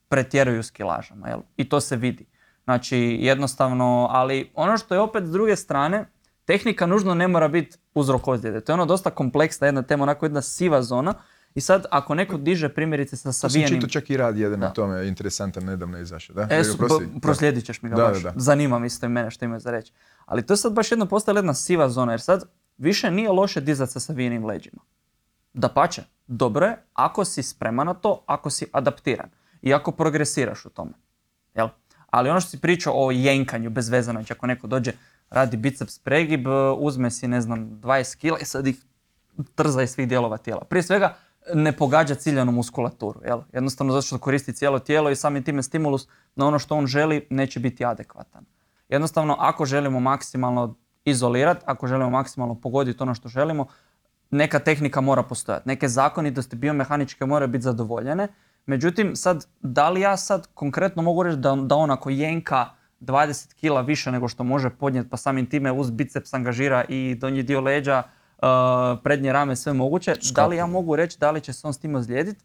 [0.08, 1.40] pretjeruju s kilažama, jel?
[1.56, 2.26] I to se vidi.
[2.64, 6.06] Znači, jednostavno, ali ono što je opet s druge strane,
[6.44, 8.60] tehnika nužno ne mora biti uzrok ozljede.
[8.60, 11.14] To je ono dosta kompleksna jedna tema, onako jedna siva zona.
[11.54, 13.88] I sad, ako neko diže primjerice sa To sam savijenim...
[13.88, 14.66] čak i rad jedan Da.
[14.66, 16.34] na tome, interesantan, nedavno izašao.
[16.34, 16.42] Da?
[16.50, 16.62] E,
[17.22, 18.22] proslijedit ćeš mi ga Da, baš.
[18.22, 18.40] da, da.
[18.40, 19.92] Zanima me isto i mene što imaju za reći.
[20.26, 22.44] Ali to je sad baš jedno postala jedna siva zona, jer sad
[22.78, 24.82] više nije loše dizati sa savijenim leđima.
[25.52, 29.28] Da pače, dobro je ako si spreman na to, ako si adaptiran
[29.62, 30.92] i ako progresiraš u tome.
[31.54, 31.68] Jel?
[32.10, 34.92] Ali ono što si pričao o jenkanju bez veze, znači ako neko dođe,
[35.30, 36.46] radi biceps pregib,
[36.78, 38.76] uzme si, ne znam, 20 kila i sad ih
[39.54, 40.64] trza iz svih dijelova tijela.
[40.64, 41.14] Prije svega,
[41.54, 43.40] ne pogađa ciljanu muskulaturu, jel?
[43.52, 47.26] Jednostavno zato što koristi cijelo tijelo i samim time stimulus na ono što on želi
[47.30, 48.44] neće biti adekvatan.
[48.88, 53.66] Jednostavno, ako želimo maksimalno izolirati, ako želimo maksimalno pogoditi ono što želimo,
[54.30, 55.68] neka tehnika mora postojati.
[55.68, 58.28] Neke zakonitosti biomehaničke moraju biti zadovoljene.
[58.66, 62.66] Međutim, sad, da li ja sad konkretno mogu reći da, da on ako jenka
[63.00, 67.42] 20 kila više nego što može podnijeti, pa samim time uz biceps angažira i donji
[67.42, 68.02] dio leđa,
[68.36, 68.48] uh,
[69.02, 71.78] prednje rame, sve moguće, da li ja mogu reći da li će se on s
[71.78, 72.44] tim ozlijediti?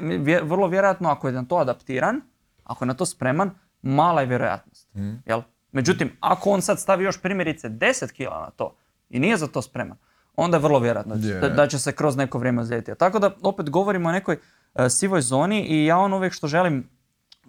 [0.00, 2.20] Vje- vrlo vjerojatno ako je na to adaptiran,
[2.64, 3.50] ako je na to spreman,
[3.82, 4.88] mala je vjerojatnost.
[5.26, 5.42] Jel?
[5.72, 8.76] Međutim, ako on sad stavi još primjerice 10 kila na to
[9.10, 9.96] i nije za to spreman,
[10.36, 11.40] onda je vrlo vjerojatno da- Je.
[11.40, 12.92] da, da će se kroz neko vrijeme ozlijediti.
[12.94, 14.38] Tako da opet govorimo o nekoj
[14.74, 16.88] e, sivoj zoni i ja ono uvijek što želim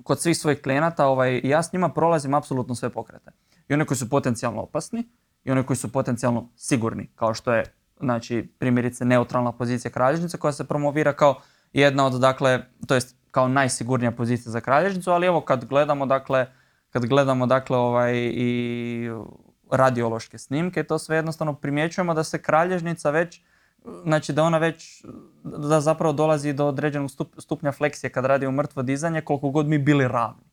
[0.04, 3.32] kod svih svojih klijenata, ovaj, ja s njima prolazim apsolutno sve pokrete.
[3.68, 5.08] I one koji su potencijalno opasni
[5.48, 7.64] i one koji su potencijalno sigurni, kao što je
[8.00, 11.36] znači, primjerice neutralna pozicija kralježnice koja se promovira kao
[11.74, 16.48] jedna od, dakle, to jest kao najsigurnija pozicija za kralježnicu, ali evo kad gledamo, dakle,
[16.90, 19.10] kad gledamo, dakle, ovaj, i
[19.72, 23.42] radiološke snimke, to sve jednostavno primjećujemo da se kralježnica već,
[24.04, 25.06] znači da ona već,
[25.44, 29.68] da zapravo dolazi do određenog stup- stupnja fleksije kad radi u mrtvo dizanje, koliko god
[29.68, 30.47] mi bili ravni.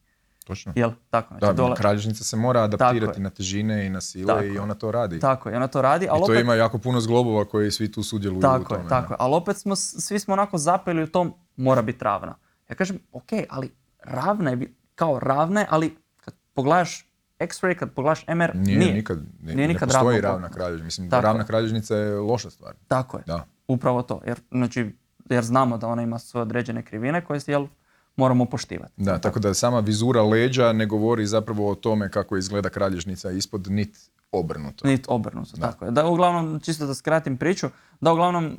[0.45, 0.73] Točno.
[0.77, 0.91] Jel?
[1.11, 4.59] Tako, znači, Da, dola- kralježnica se mora adaptirati na težine i na sile Tako i
[4.59, 5.21] ona to radi.
[5.21, 6.41] tako je, ona to radi, ali I to opet...
[6.41, 8.83] ima jako puno zglobova koji svi tu sudjeluju u tome.
[8.83, 9.17] je, tako je.
[9.21, 12.35] Ali opet smo, svi smo onako zapeli u tom, mora biti ravna.
[12.69, 14.59] Ja kažem, ok, ali ravna je,
[14.95, 17.07] kao ravna je, ali kad pogledaš
[17.39, 18.95] X-ray, kad pogledaš MR, Nije, nije.
[18.95, 20.85] nikad, ne, Nije ne nikad postoji ravna ravna kralježnica.
[20.85, 21.47] Mislim, Tako ravna je.
[21.47, 22.75] kralježnica je loša stvar.
[22.89, 23.23] Tako je.
[23.27, 23.47] Da.
[23.69, 24.21] Upravo to.
[24.27, 24.97] Jer, znači,
[25.31, 27.67] jer znamo da ona ima svoje određene krivine koje jel,
[28.17, 28.93] moramo poštivati.
[28.97, 33.71] Da, tako da sama vizura leđa ne govori zapravo o tome kako izgleda kralježnica ispod,
[33.71, 34.89] nit obrnuto.
[34.89, 35.91] Niti obrnuto, tako je.
[35.91, 37.69] Da, uglavnom, čisto da skratim priču,
[38.01, 38.53] da uglavnom, uh,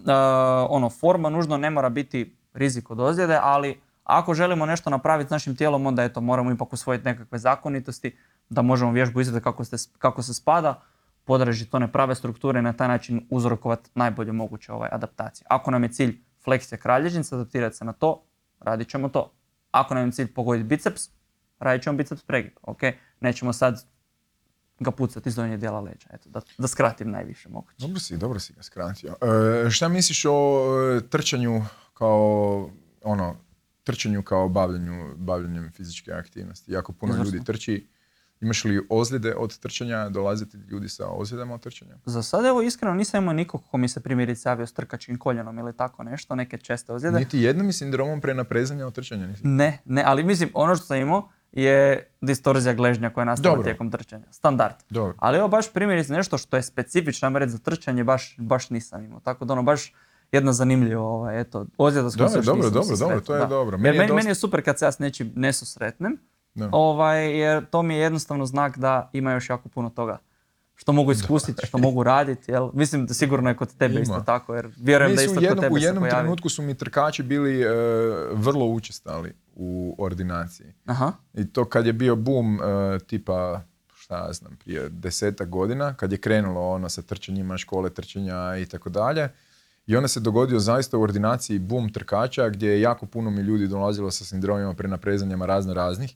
[0.70, 5.32] ono, forma nužno ne mora biti rizik od ozljede, ali ako želimo nešto napraviti s
[5.32, 8.18] našim tijelom, onda eto, moramo ipak usvojiti nekakve zakonitosti,
[8.50, 9.64] da možemo vježbu izvedeti kako,
[9.98, 10.82] kako se spada,
[11.24, 15.48] podrežiti one prave strukture i na taj način uzrokovati najbolje moguće ovaj, adaptacije.
[15.50, 18.24] Ako nam je cilj fleksija kralježnice, adaptirati se na to,
[18.60, 19.32] radit ćemo to.
[19.76, 21.10] Ako nam je cilj pogoditi biceps,
[21.60, 22.80] radit ćemo biceps pregib, ok?
[23.20, 23.86] Nećemo sad
[24.80, 26.10] ga pucati iz donje dijela leđa.
[26.14, 27.76] Eto, da, da skratim najviše moguće.
[27.78, 29.16] Dobro si, dobro si ga skratio.
[29.66, 30.62] E, šta misliš o
[30.98, 32.70] e, trčanju kao,
[33.04, 33.36] ono,
[33.84, 36.72] trčanju kao bavljanju, bavljanjem fizičke aktivnosti?
[36.72, 37.34] Jako puno Izvrsno.
[37.34, 37.88] ljudi trči.
[38.46, 40.10] Imaš li ozljede od trčanja?
[40.10, 41.96] Dolaze ti ljudi sa ozljedama od trčanja?
[42.06, 45.60] Za sad, evo, iskreno nisam imao nikog ko mi se primjerice javio s trkačkim koljenom
[45.60, 47.20] ili tako nešto, neke česte ozljede.
[47.20, 49.48] Niti jednom sindromom prenaprezanja od trčanja nisi.
[49.48, 53.64] Ne, ne, ali mislim, ono što sam imao je distorzija gležnja koja Dobro.
[53.64, 54.26] tijekom trčanja.
[54.32, 54.76] Standard.
[54.90, 55.14] Dobro.
[55.18, 59.20] Ali evo baš primjerice nešto što je specifično, reći, za trčanje, baš, baš nisam imao.
[59.20, 59.94] Tako da ono, baš
[60.32, 63.40] jedna zanimljiva, ovaj, eto, ozljeda s kojom se još dobro, nisam dobro, dobro, to je
[63.40, 63.46] da.
[63.46, 63.78] dobro.
[63.78, 66.18] Meni je meni, dosta- je super kad se ja s nečim ne susretnem,
[66.56, 66.70] Da.
[66.72, 70.18] ovaj, jer to mi je jednostavno znak da ima još jako puno toga
[70.76, 72.70] što mogu iskusiti, što mogu raditi, jel?
[72.74, 74.02] Mislim da sigurno je kod tebe Ima.
[74.02, 76.22] isto tako, jer vjerujem da Meni isto u kod jednom, tebe u se jednom pojavi.
[76.22, 77.68] trenutku su mi trkači bili e,
[78.34, 80.68] vrlo učestali u ordinaciji.
[80.86, 83.62] Aha, I to kad je bio boom e, tipa,
[83.96, 88.66] šta ja znam, prije desetak godina, kad je krenulo ono sa trčanjima, škole trčanja i
[88.66, 89.30] tako dalje.
[89.88, 93.68] I onda se dogodio zaista u ordinaciji boom trkača gdje je jako puno mi ljudi
[93.68, 96.16] dolazilo sa sindromima prenaprezanjama razno raznih.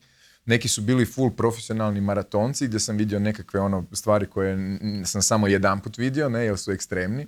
[0.50, 5.48] Neki su bili full profesionalni maratonci gdje sam vidio nekakve ono stvari koje sam samo
[5.48, 7.26] jedanput vidio, ne, jer su ekstremni.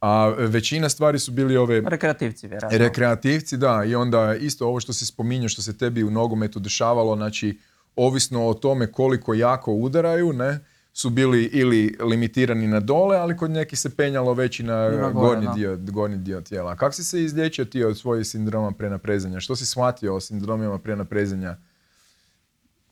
[0.00, 2.78] A većina stvari su bili ove Rekreativci, vjerojatno.
[2.78, 7.16] Rekreativci, da, i onda isto ovo što si spominjao, što se tebi u nogometu dešavalo,
[7.16, 7.58] znači,
[7.96, 10.58] ovisno o tome koliko jako udaraju, ne,
[10.92, 15.10] su bili ili limitirani na dole, ali kod nekih se penjalo već i na, na
[15.10, 16.76] gornji, dio, gornji dio tijela.
[16.76, 19.40] Kako si se izlječio ti od svojih sindroma prenaprezanja?
[19.40, 21.56] Što si shvatio o sindromima prenaprezanja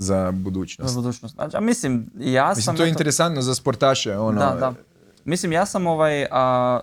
[0.00, 0.94] za budućnost?
[0.94, 1.34] Za budućnost.
[1.34, 2.76] Znači, a mislim, ja Mislim, sam...
[2.76, 4.74] to je eto- interesantno za sportaše, ono, Da, da.
[5.24, 6.80] Mislim, ja sam ovaj, a,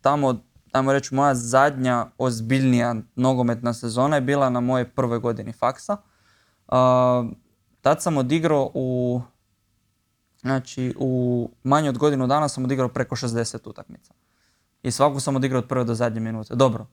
[0.00, 0.36] tamo,
[0.72, 5.96] tamo reći, moja zadnja ozbiljnija nogometna sezona je bila na mojoj prvoj godini faksa.
[6.68, 7.28] A,
[7.80, 9.20] tad sam odigrao u,
[10.40, 14.14] znači, u manje od godinu dana sam odigrao preko 60 utakmica.
[14.82, 16.54] I svaku sam odigrao od prve do zadnje minute.
[16.54, 16.86] Dobro,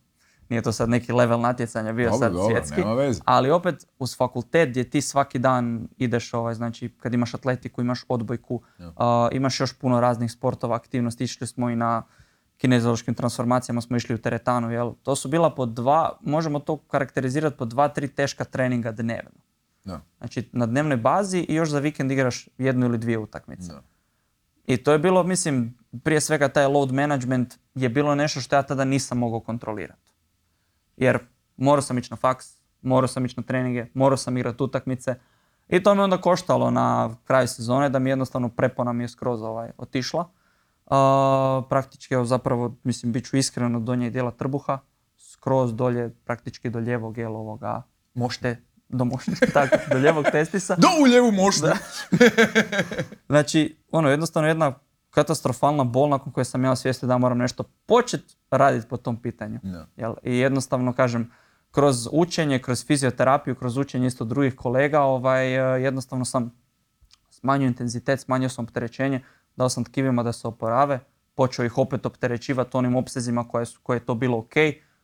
[0.50, 2.82] nije to sad neki level natjecanja bio Dobro, sad dobro, svjetski.
[2.82, 3.22] nema veze.
[3.26, 8.06] Ali opet uz fakultet gdje ti svaki dan ideš, ovaj, znači kad imaš atletiku, imaš
[8.08, 8.62] odbojku,
[8.98, 12.04] a, imaš još puno raznih sportova, aktivnosti, išli smo i na
[12.58, 14.94] kineziološkim transformacijama smo išli u teretanu, jel?
[15.04, 19.40] To su bila po dva, možemo to karakterizirati po dva, tri teška treninga dnevno.
[19.84, 23.74] Da, Znači na dnevnoj bazi i još za vikend igraš jednu ili dvije utakmice.
[23.74, 23.82] da.
[24.68, 28.64] I to je bilo, mislim, prije svega taj load management je bilo nešto što ja
[28.64, 30.05] tada nisam mogao kontrolirati.
[30.98, 31.20] Jer
[31.58, 35.16] morao sam ići na faks, morao sam ići na treninge, morao sam igrati utakmice.
[35.70, 39.42] I to me onda koštalo na kraju sezone da mi jednostavno prepona mi je skroz
[39.42, 40.30] ovaj, otišla.
[40.86, 44.80] A, praktički, evo zapravo, mislim, bit ću iskreno do nje dijela trbuha,
[45.18, 47.82] skroz dolje, praktički do ljevog jel ovoga,
[48.14, 50.76] mošte, do mošte, tako, do ljevog testisa.
[50.76, 51.78] Do u ljevu možda!
[53.28, 54.74] Znači, ono, jednostavno jedna
[55.16, 59.60] katastrofalna bol nakon koje sam ja osvijestio da moram nešto početi raditi po tom pitanju.
[59.98, 60.14] Jel?
[60.24, 61.32] I jednostavno, kažem,
[61.72, 66.52] kroz učenje, kroz fizioterapiju, kroz učenje isto drugih kolega, ovaj, eh, jednostavno sam
[67.30, 69.24] smanjio intenzitet, smanjio sam opterećenje,
[69.56, 71.00] dao sam tkivima da se oporave,
[71.36, 74.54] počeo ih opet opterećivati onim opsezima koje, su, koje je to bilo ok,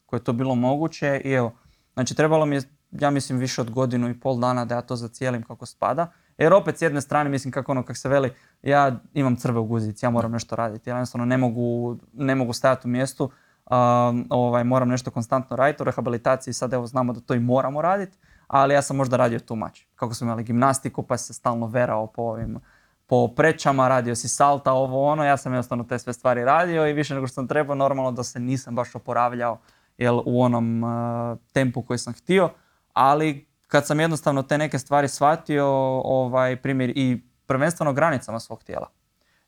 [0.05, 1.53] koje je to bilo moguće i evo,
[1.93, 4.95] znači trebalo mi je, ja mislim, više od godinu i pol dana da ja to
[4.95, 6.11] zacijelim kako spada.
[6.41, 9.63] Jer opet s jedne strane, mislim kako ono kak se veli, ja imam crve u
[9.63, 10.89] guzici, ja moram nešto raditi.
[10.89, 15.83] Ja jednostavno ne mogu, ne mogu stajati u mjestu, um, ovaj, moram nešto konstantno raditi.
[15.83, 19.39] U rehabilitaciji sad evo znamo da to i moramo raditi, ali ja sam možda radio
[19.39, 19.81] too much.
[19.95, 22.59] Kako smo imali gimnastiku pa se stalno verao po ovim
[23.07, 26.93] po prećama, radio si salta, ovo ono, ja sam jednostavno te sve stvari radio i
[26.93, 29.59] više nego što sam trebao, normalno da se nisam baš oporavljao
[29.97, 32.49] jel, u onom uh, tempu koji sam htio,
[32.93, 35.65] ali kad sam jednostavno te neke stvari shvatio,
[35.97, 38.89] ovaj, primjer i prvenstveno granicama svog tijela.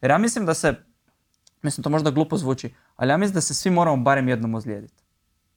[0.02, 0.76] Jer ja mislim da se,
[1.62, 5.04] mislim to možda glupo zvuči, ali ja mislim da se svi moramo barem jednom ozlijediti.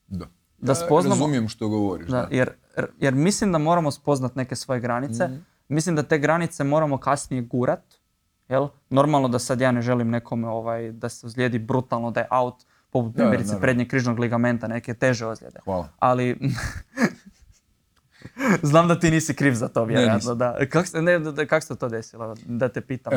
[0.07, 0.27] Da.
[0.59, 2.09] Da Ja spoznamo- Razumijem što govoriš.
[2.09, 5.29] Da, jer, jer- jer mislim da moramo spoznat neke svoje granice.
[5.69, 7.95] Mislim da te granice moramo kasnije gurat.
[8.49, 8.69] Jel?
[8.91, 12.55] Normalno da sad ja ne želim nekome ovaj, da se ozlijedi brutalno, da je out,
[12.91, 15.59] poput Da, primjerice prednjeg križnog ligamenta, neke teže ozljede.
[15.65, 15.89] Hvala.
[15.99, 16.39] Ali
[18.63, 20.15] znam da ti nisi kriv za to, vjerojatno.
[20.15, 20.39] nisam.
[20.39, 20.57] da.
[20.71, 22.37] Kako se, ne, da- kak se to desilo?
[22.47, 23.13] Da te pitam.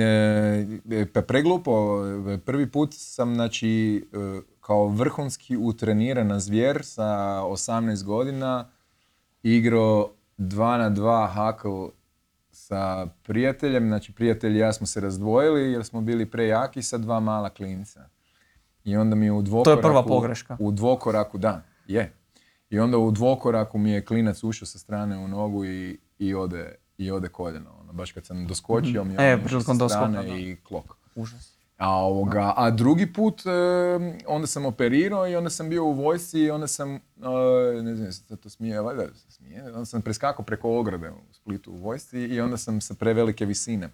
[0.00, 2.02] E, pa preglupo,
[2.34, 7.04] e, prvi put sam znači e, kao vrhunski utrenirana zvijer sa
[7.42, 8.68] 18 godina
[9.42, 11.86] igrao 2 na 2 hakl
[12.52, 17.20] sa prijateljem, znači prijatelj i ja smo se razdvojili jer smo bili prejaki sa dva
[17.20, 18.08] mala klinca.
[18.84, 19.82] I onda mi je u dvokoraku...
[19.82, 20.56] prva pogreška.
[20.60, 22.12] U dvokoraku, da, je.
[22.70, 26.74] I onda u dvokoraku mi je klinac ušao sa strane u nogu i, i ode,
[26.98, 27.70] i ode koljeno.
[27.80, 30.26] Ono, baš kad sam doskočio mi je E, ono sa strane doskoka, da.
[30.26, 30.96] i klok.
[31.14, 31.54] Užas.
[31.78, 33.50] A, ovoga, a drugi put, e,
[34.26, 38.12] onda sam operirao i onda sam bio u vojsci i onda sam, e, ne znam,
[38.12, 42.18] se to smije, valjda se smije, onda sam preskakao preko ograde u Splitu u vojsci
[42.18, 43.90] i onda sam sa prevelike visine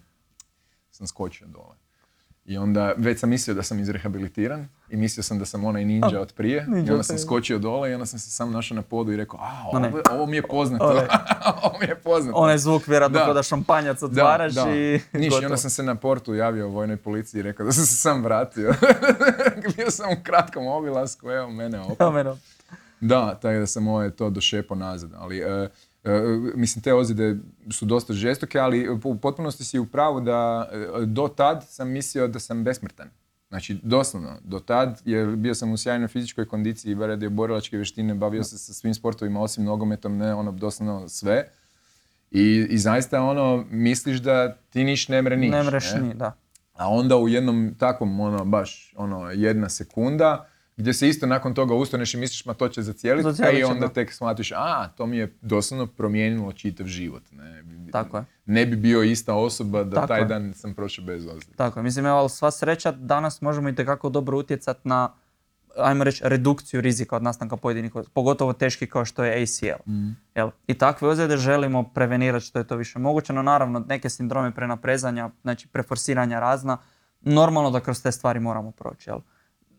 [0.91, 1.75] sam skočio dole.
[2.51, 6.21] I onda već sam mislio da sam izrehabilitiran i mislio sam da sam onaj ninja
[6.21, 6.65] od prije.
[6.67, 9.11] I ninja onda od sam skočio dole i onda sam se sam našao na podu
[9.11, 10.85] i rekao, a, ovo, ovo mi je poznato.
[11.63, 12.37] Ovo mi je poznato.
[12.37, 13.25] Onaj zvuk vjerojatno Da.
[13.25, 14.75] kao da šampanjac otvaraš da, da.
[14.75, 17.85] i Niš, i onda sam se na portu javio vojnoj policiji i rekao da sam
[17.85, 18.73] se sam vratio.
[19.75, 22.01] Bio sam u kratkom obilasku, evo mene opet.
[22.01, 22.31] Evo mene.
[22.99, 25.11] Da, tako da sam ovaj to došepo nazad.
[25.17, 25.69] Ali, e,
[26.55, 27.37] mislim, te ozljede
[27.71, 32.27] su dosta žestoke, ali u potpunosti si u pravu da e, do tad sam mislio
[32.27, 33.09] da sam besmrtan.
[33.49, 38.43] Znači, doslovno, do tad, jer bio sam u sjajnoj fizičkoj kondiciji, radio borilačke vještine, bavio
[38.43, 41.47] se sa svim sportovima osim nogometom, ne, ono, doslovno sve.
[42.31, 45.51] I, i zaista, ono, misliš da ti niš ne mre niš.
[45.51, 46.37] Ne mreš ni, da.
[46.73, 51.73] A onda u jednom takvom, ono, baš, ono, jedna sekunda, gdje se isto nakon toga
[51.75, 53.93] ustaneš i misliš ma to će zacijeliti, Zacijelit i će, onda da.
[53.93, 57.23] tek shvatiš, a to mi je doslovno promijenilo čitav život.
[57.31, 58.23] Ne, Tako je.
[58.45, 60.25] ne bi bio ista osoba da Tako taj je.
[60.25, 61.55] dan sam prošao bez ozljede.
[61.55, 63.75] Tako je, mislim, evo, ali sva sreća, danas možemo i
[64.09, 65.13] dobro utjecati na,
[65.77, 69.91] ajmo reći, redukciju rizika od nastanka pojedinih, ozljeda, pogotovo teški kao što je ACL.
[70.35, 70.49] Jel?
[70.67, 75.29] I takve ozljede želimo prevenirati što je to više moguće, no naravno neke sindrome prenaprezanja,
[75.41, 76.77] znači preforsiranja razna,
[77.21, 79.09] normalno da kroz te stvari moramo proći.
[79.09, 79.19] Jel?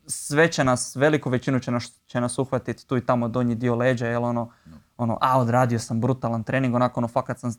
[0.07, 3.75] Sve će nas, veliku većinu će nas, će nas uhvatiti tu i tamo donji dio
[3.75, 4.51] leđa, jel ono,
[4.97, 7.55] ono, a odradio sam brutalan trening, onako ono, fakat sam,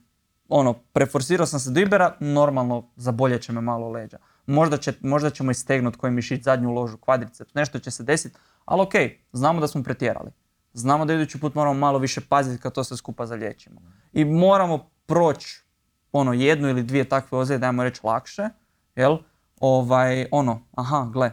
[0.49, 4.17] ono, preforsirao sam se do Ibera, normalno zaboljet će me malo leđa.
[4.45, 8.81] Možda, će, možda ćemo istegnuti koji mišić zadnju ložu, kvadriceps, nešto će se desiti, ali
[8.81, 8.93] ok,
[9.31, 10.31] znamo da smo pretjerali.
[10.73, 13.81] Znamo da idući put moramo malo više paziti kad to sve skupa zalječimo.
[14.13, 15.63] I moramo proći
[16.11, 18.49] ono jednu ili dvije takve ozljede, ajmo reći lakše,
[18.95, 19.17] jel?
[19.59, 21.31] Ovaj, ono, aha, gle,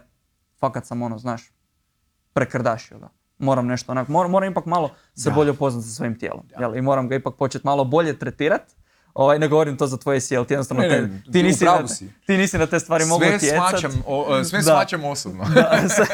[0.61, 1.53] fakat sam ono, znaš,
[2.33, 3.09] prekrdašio ga.
[3.39, 5.35] Moram nešto onak, moram, moram ipak malo se Da.
[5.35, 6.43] bolje upoznati sa svojim tijelom.
[6.61, 6.77] Jel?
[6.77, 8.63] I moram ga ipak početi malo bolje tretirat.
[9.15, 11.65] Ovaj, ne govorim to za tvoje sjel, ti jednostavno Ne, te- ne, ti, u nisi
[11.65, 12.09] na, si.
[12.27, 13.75] ti nisi na te stvari mogu utjecat.
[14.41, 14.63] e, sve Da.
[14.63, 15.45] shvaćam osobno.
[15.47, 16.07] Da, sve-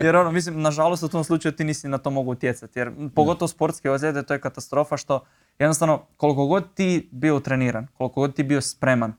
[0.00, 2.78] jer ono, mislim, nažalost u tom slučaju ti nisi na to mogu utjecati.
[2.78, 5.20] Jer pogotovo sportske ozljede, to je katastrofa što
[5.58, 9.12] jednostavno koliko god ti bio treniran, koliko god ti bio spreman,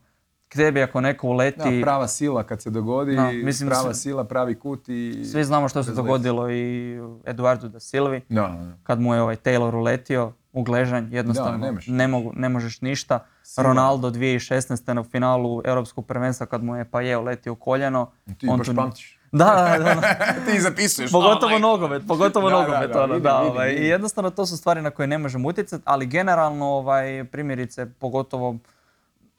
[0.52, 3.94] k tebi ako neko Da, uleti, prava sila kad se dogodi, Da, mislim da prava
[3.94, 5.24] se- sila, pravi kut i...
[5.24, 6.94] svi znamo što se dogodilo i
[7.24, 8.72] Eduardu da Silvi, Da, da.
[8.82, 13.18] kad mu je ovaj Taylor uletio u gležanj, jednostavno Da, ne, mogu, ne možeš ništa.
[13.44, 13.66] Sila.
[13.66, 14.92] Ronaldo 2016.
[14.92, 18.10] na finalu Europskog prvenstva kad mu je Paje uletio u koljeno.
[18.38, 19.18] Ti on baš tu- pamtiš.
[19.32, 19.44] Da,
[19.78, 20.14] da, da,
[20.46, 21.10] Ti zapisuješ.
[21.12, 23.84] Pogotovo "Oh, nogomet, pogotovo Da, da, nogomet, da, ono, vidim, da, vidim, ovaj, vidim.
[23.84, 28.56] I jednostavno to su stvari na koje ne možemo utjecati, ali generalno, ovaj, primjerice, pogotovo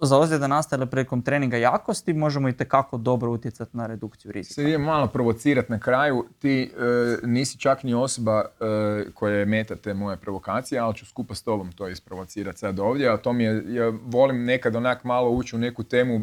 [0.06, 4.54] za ozljede nastale prilikom treninga jakosti, možemo i tekako dobro utjecati na redukciju rizika.
[4.54, 6.26] Se idem malo provocirat na kraju.
[6.39, 11.06] Ti e, nisi čak ni osoba e, koja je meta te moje provokacije, ali ću
[11.06, 13.10] skupa s tobom to isprovocirat sad ovdje.
[13.10, 16.22] A to mi je, ja volim nekad onak malo ući u neku temu e,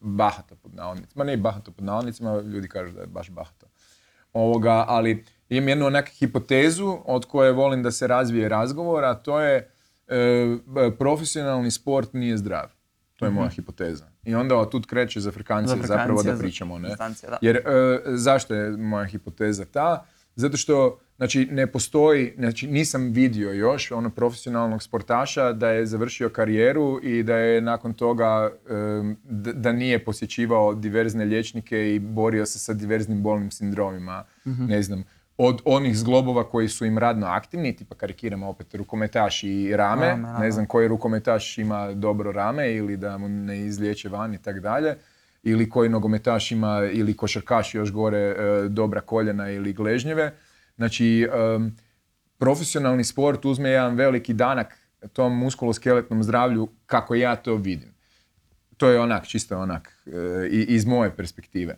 [0.00, 1.24] bahata pod navodnicima.
[1.24, 3.66] Ne bahata pod navodnicima, ljudi kažu da je baš bahata.
[4.32, 9.40] Ovoga, ali imam jednu onak hipotezu od koje volim da se razvije razgovor, a to
[9.40, 9.73] je
[10.98, 12.68] profesionalni sport nije zdrav.
[13.16, 14.04] To je moja hipoteza.
[14.24, 16.78] I onda od tud kreće za Afrikancije Za zapravo da pričamo.
[16.78, 16.88] Ne?
[17.28, 17.38] da.
[17.40, 17.62] Jer e,
[18.06, 20.04] zašto je moja hipoteza ta?
[20.36, 26.28] Zato što znači, ne postoji, znači nisam vidio još ono profesionalnog sportaša da je završio
[26.28, 28.50] karijeru i da je nakon toga
[29.24, 34.24] d- da nije posjećivao diverzne liječnike i borio se sa diverznim bolnim sindromima.
[34.44, 35.04] Ne znam,
[35.38, 40.22] od onih zglobova koji su im radno aktivni, tipa karikiramo opet rukometaš i rame, Rame,
[40.22, 44.42] da, ne znam koji rukometaš ima dobro rame ili da mu ne izliječe van i
[44.42, 44.96] tak dalje
[45.42, 50.34] ili koji nogometaš ima ili košarkaš još gore e, dobra koljena ili gležnjeve.
[50.76, 51.76] Znači, em,
[52.38, 54.78] profesionalni sport uzme jedan veliki danak
[55.12, 57.94] tom muskuloskeletnom zdravlju kako ja to vidim.
[58.76, 61.76] To je onak, čisto onak, e, iz moje perspektive.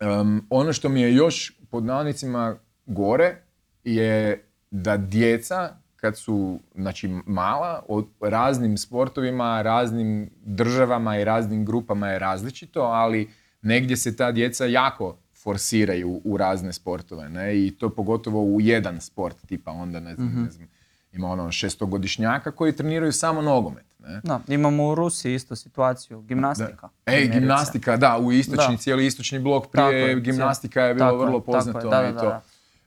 [0.00, 2.56] Em, ono što mi je još pod navodnicima
[2.86, 3.36] gore
[3.84, 12.08] je da djeca kad su znači mala od raznim sportovima, raznim državama i raznim grupama
[12.08, 13.30] je različito, ali
[13.62, 17.66] negdje se ta djeca jako forsiraju u razne sportove, ne?
[17.66, 20.68] I to pogotovo u jedan sport, tipa onda ne znam, ne znam
[21.12, 24.20] ima ono šestogodišnjaka koji treniraju samo nogomet, ne?
[24.24, 26.88] Da, imamo u Rusiji isto situaciju, gimnastika.
[27.06, 27.40] Ej, primjerice.
[27.40, 28.82] gimnastika, da, u istočni, Da.
[28.82, 32.02] cijeli istočni blok Tako prije je, gimnastika je bilo Tako vrlo tako je, poznato da,
[32.02, 32.40] da, i da, to.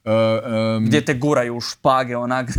[0.08, 2.49] E, em, Gdje te guraju u špage, onak,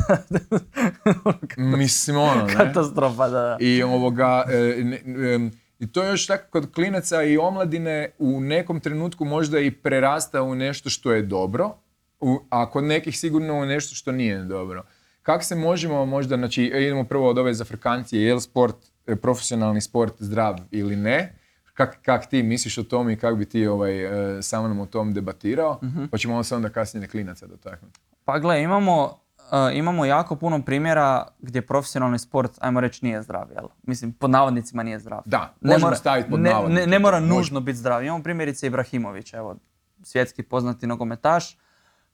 [1.57, 2.55] mislim ono, ne?
[2.55, 3.57] katastrofa, da, da.
[3.61, 8.81] I ovoga, e, ne- em, i to još tako kod klinaca i omladine u nekom
[8.81, 11.75] trenutku možda i prerasta u nešto što je dobro,
[12.21, 14.85] u, a kod nekih sigurno u nešto što nije dobro.
[15.23, 18.77] Kako se možemo možda, znači idemo prvo od ove zafrkancije, je li sport,
[19.07, 21.38] e, profesionalni sport zdrav ili ne?
[21.79, 24.87] Kak, kak ti misliš o tom i kako bi ti ovaj, e, sa mnom o
[24.87, 25.81] tom debatirao?
[26.11, 28.01] Pa ćemo se onda kasnije klinaca dotaknuti.
[28.25, 33.49] Pa gle, imamo, uh, imamo jako puno primjera gdje profesionalni sport, ajmo reći, nije zdrav,
[33.57, 33.69] jel?
[33.83, 35.23] Mislim, pod navodnicima nije zdrav.
[35.25, 38.05] Da, možemo staviti pod ne, navodnike Ne, ne mora nužno biti zdrav.
[38.05, 39.57] Imamo primjerice Ibrahimović, evo,
[40.03, 41.59] svjetski poznati nogometaš,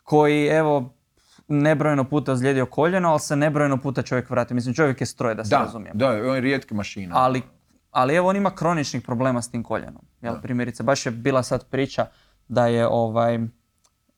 [0.03, 0.95] koji, evo,
[1.49, 4.55] nebrojeno puta ozlijedio koljeno, ali se nebrojeno puta čovjek vrati.
[4.55, 5.99] Mislim, čovjek je stroj, da se Da, razumijemo.
[5.99, 7.15] da, on je rijetka mašina.
[7.19, 7.43] Ali,
[7.95, 10.03] ali evo on ima kroničnih problema s tim koljenom.
[10.21, 12.07] Jel, primjerice, baš je bila sad priča
[12.49, 13.39] da je ovaj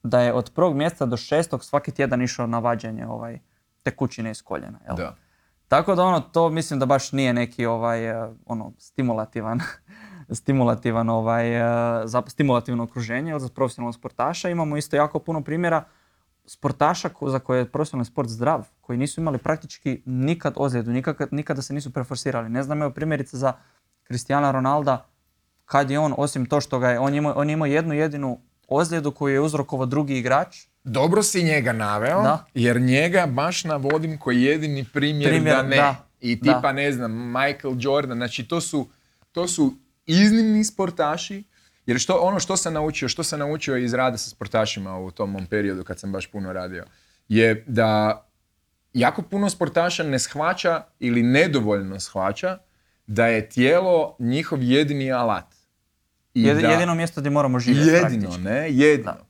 [0.03, 3.39] da je od prvog mjesta do šestog svaki tjedan išao na vađenje ovaj,
[3.83, 4.79] tekućine iz koljena.
[4.87, 4.97] Jel?
[4.97, 5.15] Da.
[5.69, 9.61] Tako da ono, to mislim da baš nije neki ovaj, eh, ono, stimulativan
[10.41, 14.49] stimulativan ovaj, e, za stimulativno okruženje jel, za profesionalnog sportaša.
[14.49, 15.85] Imamo isto jako puno primjera
[16.47, 21.63] sportaša za koje je profesionalni sport zdrav, koji nisu imali praktički nikad ozljedu, nikad, nikada
[21.63, 22.49] se nisu preforsirali.
[22.49, 23.53] Ne znam, evo primjerice za
[24.07, 25.07] Cristiana Ronalda,
[25.65, 27.95] kad je on, osim to što ga je, on je imao, on je imao jednu
[27.95, 28.39] jedinu
[28.69, 32.45] ozljedu koju je uzrokovao drugi igrač, Dobro si njega naveo, Da.
[32.55, 35.77] jer njega baš navodim koji jedini primjer, Primjer, da ne.
[35.77, 36.07] da.
[36.21, 36.55] I Da.
[36.55, 38.89] tipa, ne znam, Michael Jordan, znači to su,
[39.33, 39.75] to su
[40.07, 41.45] iznimni sportaši,
[41.87, 45.31] jer što, ono što sam naučio, što sam naučio iz rada sa sportašima u tom
[45.31, 46.85] mom periodu kad sam baš puno radio,
[47.29, 48.23] je da
[48.93, 52.59] jako puno sportaša ne shvaća ili nedovoljno shvaća
[53.07, 55.55] da je tijelo njihov jedini alat.
[56.35, 58.43] I Jedi- da- jedino mjesto gdje moramo živjeti Jedino, praktički.
[58.43, 58.71] ne?
[58.71, 59.13] Jedino.
[59.13, 59.27] Da.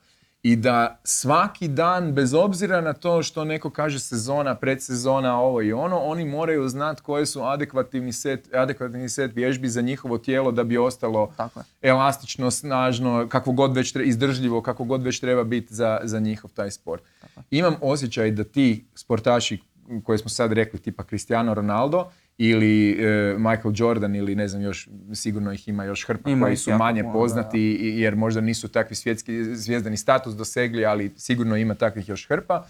[0.46, 5.72] I da svaki dan, bez obzira na to što neko kaže sezona, predsezona, ovo i
[5.72, 10.64] ono, oni moraju znati koje su adekvativni set, adekvatni set vježbi za njihovo tijelo da
[10.64, 15.74] bi ostalo Tako elastično, snažno, kako god već tre- izdržljivo, kako god već treba biti
[15.74, 17.02] za, za njihov taj sport.
[17.50, 19.58] Imam osjećaj da ti sportaši
[20.04, 24.88] koje smo sad rekli, tipa Cristiano Ronaldo ili e, Michael Jordan ili ne znam još,
[25.14, 28.68] sigurno ih ima još hrpa Ima koji su manje puno, poznati i- jer možda nisu
[28.68, 32.66] takvi svjetski zvijezdani status dosegli, ali sigurno ima takvih još hrpa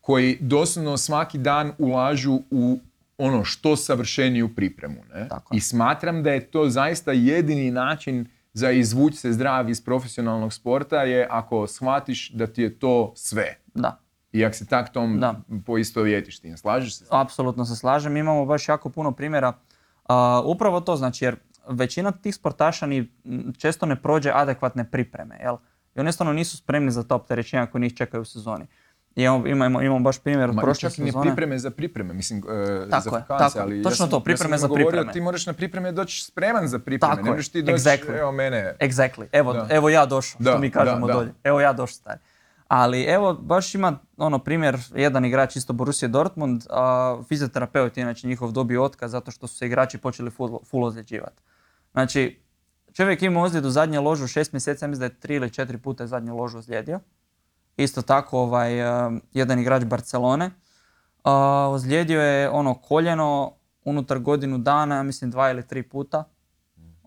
[0.00, 2.78] koji doslovno svaki dan ulažu u
[3.18, 5.00] ono što savršeniju pripremu.
[5.14, 5.28] Ne?
[5.28, 5.56] Tako.
[5.56, 11.02] I smatram da je to zaista jedini način za izvući se zdrav iz profesionalnog sporta
[11.02, 13.56] je ako shvatiš da ti je to sve.
[13.74, 14.00] Da.
[14.32, 15.34] I ako se tak tom Da.
[15.66, 16.56] poistovjetiš s tim.
[16.56, 17.04] Slažeš se?
[17.10, 19.52] Apsolutno se slažem, imamo baš jako puno primjera.
[20.04, 21.36] A, upravo to znači jer
[21.68, 23.08] većina tih sportaša ni
[23.58, 25.54] često ne prođe adekvatne pripreme, jel?
[25.54, 25.58] I
[25.94, 28.66] oni jednostavno nisu spremni za to opterećenja koje njih čekaju u sezoni.
[29.16, 31.24] I imamo, imamo, baš primjer od Ma, prošle čak i ne sezone.
[31.24, 34.54] pripreme za pripreme, mislim, e, Tako za je, tako ali Točno ja sam, to, pripreme
[34.54, 35.12] ja sam za govorio, pripreme.
[35.12, 38.18] ti moraš na pripreme doći spreman za pripreme, Tako ne možeš ti doći, exactly.
[38.18, 39.26] evo mene, Exactly.
[39.32, 39.66] Evo, Da.
[39.70, 41.18] evo ja došao, što mi kažemo da, da.
[41.18, 41.32] dolje.
[41.44, 42.18] Evo ja došao stari.
[42.68, 48.26] Ali evo, baš ima ono primjer, jedan igrač isto Borussia Dortmund, a, fizioterapeut je inače
[48.26, 51.42] njihov dobio otkaz zato što su se igrači počeli full, full ozljeđivati.
[51.92, 52.42] Znači,
[52.92, 56.06] čovjek ima ozljedu zadnje ložu šest mjeseci, ja mislim da je tri ili četiri puta
[56.06, 57.00] zadnju ložu ozlijedio.
[57.76, 60.50] Isto tako ovaj, a, jedan igrač Barcelone.
[61.24, 63.52] A, ozlijedio je ono koljeno
[63.84, 66.24] unutar godinu dana, ja mislim dva ili tri puta.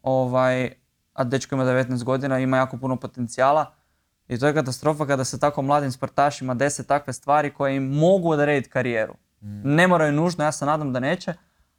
[0.04, 0.74] Ovaj,
[1.14, 3.81] a dečko ima 19 godina, ima jako puno potencijala.
[4.32, 8.30] I to je katastrofa kada se tako mladim sportašima dese takve stvari koje im mogu
[8.30, 9.14] odrediti karijeru.
[9.64, 11.34] Ne moraju nužno, ja se nadam da neće,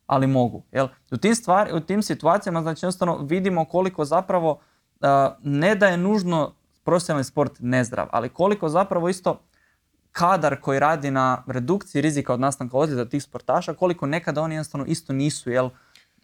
[0.07, 0.63] ali mogu.
[0.73, 0.89] Jel?
[1.11, 4.61] U, tim stvari, u tim situacijama znači jednostavno vidimo koliko zapravo
[5.43, 9.41] ne da je nužno profesionalni sport nezdrav, ali koliko zapravo isto
[10.13, 14.87] kadar koji radi na redukciji rizika od nastanka ozljeda tih sportaša, koliko nekada oni jednostavno
[14.87, 15.71] isto nisu jel,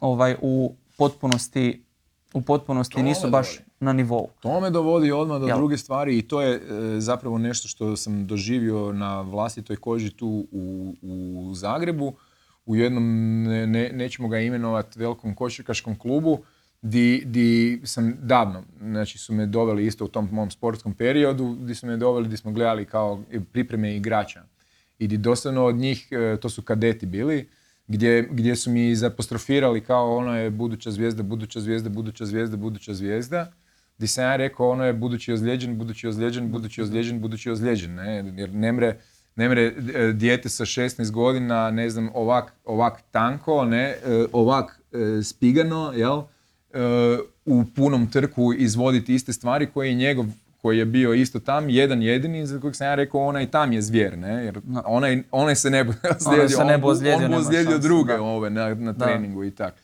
[0.00, 1.87] ovaj, u potpunosti,
[2.34, 3.70] u potpunosti To nisu baš dovodi.
[3.80, 4.28] na nivou.
[4.40, 5.56] To me dovodi odmah do Jel?
[5.56, 6.60] druge stvari i to je e,
[7.00, 12.12] zapravo nešto što sam doživio na vlastitoj koži tu u, u Zagrebu
[12.66, 13.04] u jednom,
[13.42, 16.38] ne, ne- nećemo ga imenovati, velikom košarkaškom klubu
[16.82, 21.74] di, di sam davno, znači su me doveli isto u tom mom sportskom periodu, di
[21.74, 23.22] su me doveli, di smo gledali kao
[23.52, 24.42] pripreme igrača.
[24.98, 27.48] I di doslovno od njih, e, to su kadeti bili,
[27.88, 32.94] gdje, gdje su mi zapostrofirali kao ono je buduća zvijezda, buduća zvijezda, buduća zvijezda, buduća
[32.94, 33.52] zvijezda.
[33.98, 37.94] Di sam ja rekao ono je budući ozlijeđen, budući ozlijeđen, budući ozlijeđen, budući ozlijeđen.
[37.94, 38.32] Ne?
[38.36, 39.00] Jer ne mre,
[39.36, 39.62] ne mre
[39.94, 45.92] e, dijete sa 16 godina, ne znam, ovak, ovak tanko, ne, e, ovak e, spigano,
[45.96, 46.22] jel?
[47.44, 50.26] U punom trku izvoditi iste stvari koje je njegov
[50.68, 53.82] koji je bio isto tam, jedan jedini, za kojeg sam ja rekao onaj tam je
[53.82, 54.44] zvijer, ne?
[54.44, 55.84] Jer onaj, onaj se ne
[56.18, 58.22] se ozlijedio, on ozlijedio, on ozlijedio šanse, druge da.
[58.22, 59.04] ove na, na Da.
[59.06, 59.74] treningu i tak.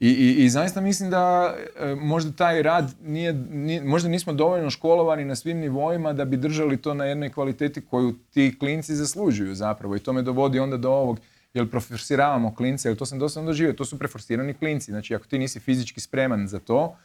[0.00, 4.70] I, i, I zaista mislim da e, možda taj rad nije, nije- možda nismo dovoljno
[4.70, 9.54] školovani na svim nivoima da bi držali to na jednoj kvaliteti koju ti klinci zaslužuju
[9.54, 9.96] zapravo.
[9.96, 11.20] I to me dovodi onda do ovog,
[11.54, 14.90] jel preforsiravamo klince, jer to sam doslovno doživio, to su preforsirani klinci.
[14.90, 16.96] Znači ako ti nisi fizički spreman za to,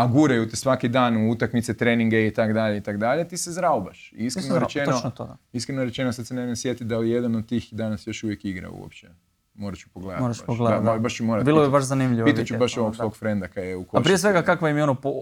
[0.00, 3.36] a guraju te svaki dan u utakmice, treninge i tak dalje i tak dalje, ti
[3.36, 4.12] se zraubaš.
[4.12, 5.36] I iskreno Mislim, rečeno, to, da.
[5.52, 8.70] iskreno rečeno sad se ne sjetiti da li jedan od tih danas još uvijek igra
[8.70, 9.08] uopće.
[9.54, 10.22] Morat ću pogledati.
[10.22, 10.98] Moraš pogledati, Da, da.
[10.98, 13.76] baš ću morat Bilo bi baš zanimljivo Pitat ću baš ovog svog frenda kaj je
[13.76, 14.04] u A košarci.
[14.04, 15.12] prije svega kakva im je ono, po,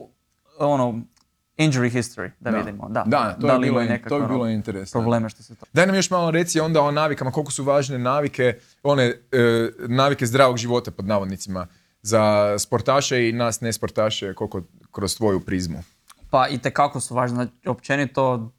[0.59, 1.01] ono
[1.57, 2.57] injury history, da, Da.
[2.59, 2.89] vidimo.
[2.89, 5.01] Da, Da, to, da li bilo, to bi ono, bilo interesantno.
[5.01, 5.66] probleme što se to...
[5.72, 9.14] Daj nam još malo reci onda o navikama, koliko su važne navike, one e,
[9.79, 11.66] navike zdravog života pod navodnicima
[12.09, 15.83] za sportaše i nas ne sportaše, koliko kroz tvoju prizmu.
[16.31, 18.53] Pa i kako su važne, znači, općenito,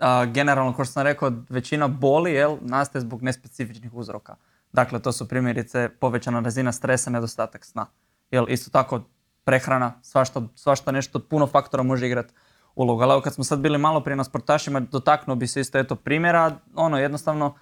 [0.00, 4.36] a, generalno, kao što sam rekao, većina boli, jel, nastaje zbog nespecifičnih uzroka.
[4.72, 7.86] Dakle, to su primjerice povećana razina stresa, nedostatak sna.
[8.30, 9.00] Jel, isto tako,
[9.44, 12.34] prehrana, svašta, svašta nešto, puno faktora može igrati
[12.74, 13.02] ulogu.
[13.02, 15.96] Ali evo kad smo sad bili malo prije na sportašima, dotaknuo bi se isto eto
[15.96, 17.54] primjera, ono jednostavno,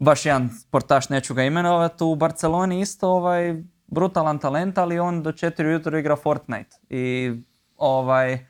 [0.00, 3.62] baš jedan sportaš, neću ga imenovati, u Barceloni isto ovaj,
[3.92, 6.76] brutalan talent, ali on do četiri ujutro igra Fortnite.
[6.88, 7.32] I
[7.76, 8.46] ovaj,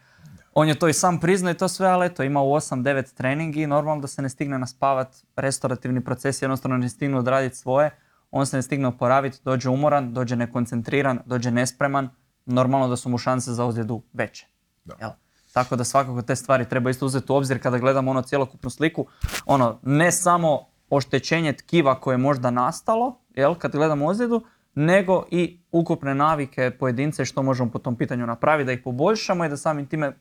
[0.55, 3.63] on je to i sam priznao i to sve, ali eto, ima u 8-9 treningi
[3.63, 7.91] i normalno da se ne stigne naspavat, restaurativni proces jednostavno ne stignu odraditi svoje,
[8.31, 12.09] on se ne stigne oporaviti, dođe umoran, dođe nekoncentriran, dođe nespreman,
[12.47, 14.47] normalno da su mu šanse za ozljedu veće.
[14.85, 14.95] Da.
[15.01, 15.11] Jel?
[15.53, 19.07] Tako da svakako te stvari treba isto uzeti u obzir kada gledamo ono cjelokupnu sliku.
[19.47, 24.45] Ono, ne samo oštećenje tkiva koje je možda nastalo, jel, kad gledamo ozljedu,
[24.75, 29.49] nego i ukupne navike pojedince što možemo po tom pitanju napraviti, da ih poboljšamo i
[29.49, 30.13] da samim time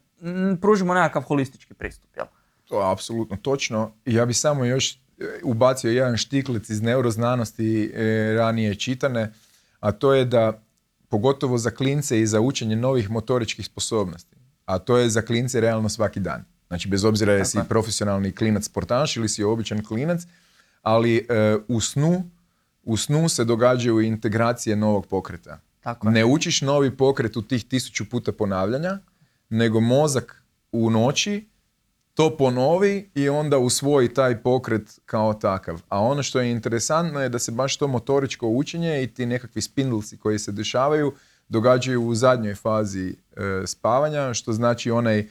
[0.62, 2.10] pružimo nekakav holistički pristup.
[2.16, 2.26] Jel?
[2.66, 3.92] To je apsolutno točno.
[4.06, 4.98] Ja bi samo još e,
[5.44, 9.34] ubacio jedan štiklic iz neuroznanosti e, ranije čitane,
[9.80, 10.62] a to je da
[11.10, 14.36] pogotovo za klince i za učenje novih motoričkih sposobnosti,
[14.66, 16.44] a to je za klince realno svaki dan.
[16.68, 20.22] Znači bez obzira jesi profesionalni klinac sportaš ili si običan klinac,
[20.82, 22.24] ali e, u snu
[22.84, 25.60] u snu se događaju integracije novog pokreta.
[25.80, 26.12] Tako je.
[26.12, 29.00] Ne učiš novi pokret u tih tisuću puta ponavljanja,
[29.50, 31.52] nego mozak u noći
[32.14, 35.82] to ponovi i onda usvoji taj pokret kao takav.
[35.90, 39.62] A ono što je interesantno je da se baš to motoričko učenje i ti nekakvi
[39.62, 41.14] spindlesi koji se dešavaju
[41.50, 45.28] događaju u zadnjoj fazi e, spavanja, što znači onaj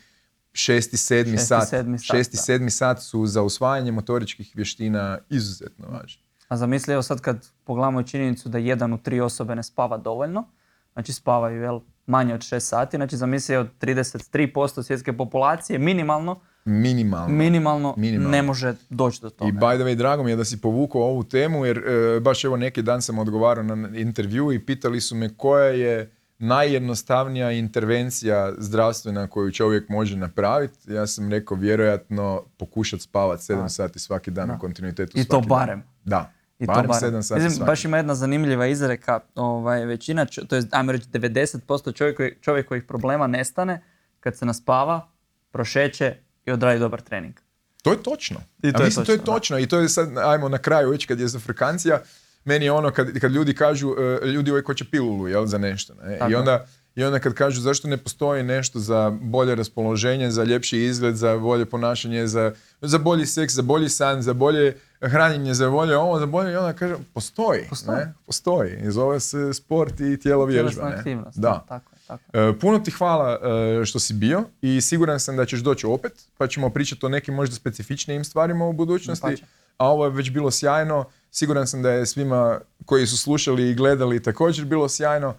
[0.52, 1.68] šesti, sedmi Šesti, sat.
[1.68, 6.22] sedmi sat, šesti, sedmi sat su za usvajanje motoričkih vještina izuzetno važni.
[6.50, 10.44] A zamisli evo sad kad pogledamo činjenicu da jedan u tri osobe ne spava dovoljno,
[10.92, 17.28] znači spavaju jel, manje od 6 sati, znači zamisli od 33% svjetske populacije minimalno, Minimalno.
[17.28, 18.30] minimalno, Minimalno.
[18.30, 19.48] ne može doći do toga.
[19.48, 22.44] I by the way, drago mi je da si povukao ovu temu, jer e, baš
[22.44, 28.52] evo neki dan sam odgovarao na intervju i pitali su me koja je najjednostavnija intervencija
[28.58, 30.92] zdravstvena koju čovjek može napraviti.
[30.92, 33.68] Ja sam rekao vjerojatno pokušati spavati 7 Da.
[33.68, 34.54] sati svaki dan Da.
[34.54, 35.48] u kontinuitetu I to dan.
[35.48, 35.82] barem.
[36.04, 36.90] Da, I to barem.
[36.90, 41.92] 7 sati Mislim, baš ima jedna zanimljiva izreka, ovaj, većina, to je, ajmo reći, 90%
[41.94, 43.82] čovjek, koji- čovjekovih problema nestane
[44.20, 45.08] kad se naspava,
[45.50, 46.14] prošeće
[46.46, 47.34] i odradi dobar trening.
[47.82, 48.40] To je točno.
[48.62, 49.38] I A to je mislim, to je točno, da.
[49.38, 49.58] točno.
[49.58, 52.00] I to je sad, ajmo na kraju već kad je za frkancija,
[52.44, 55.94] meni je ono kad, kad ljudi kažu, e, ljudi uvijek hoće pilulu, jel, za nešto.
[55.94, 56.18] Ne?
[56.30, 56.66] I, onda,
[57.00, 61.38] I onda kad kažu zašto ne postoji nešto za bolje raspoloženje, za ljepši izgled, za
[61.38, 66.18] bolje ponašanje, za, za bolji seks, za bolji san, za bolje hranjenje, za bolje ovo,
[66.18, 67.66] za bolje, i onda kaže, postoji.
[67.68, 67.98] Postoji.
[67.98, 68.14] Ne?
[68.26, 68.78] Postoji.
[68.82, 70.82] I zove se sport i tijelo vježba.
[70.82, 71.38] Aktivnost.
[71.38, 71.64] Da.
[71.68, 72.48] Tako je, tako je.
[72.48, 73.38] E, Puno ti hvala
[73.80, 77.08] e, što si bio i siguran sam da ćeš doći opet, pa ćemo pričati o
[77.08, 79.44] nekim možda specifičnijim stvarima u budućnosti.
[79.76, 81.04] A ovo je već bilo sjajno.
[81.30, 85.34] Siguran sam da je svima koji su slušali i gledali također bilo sjajno.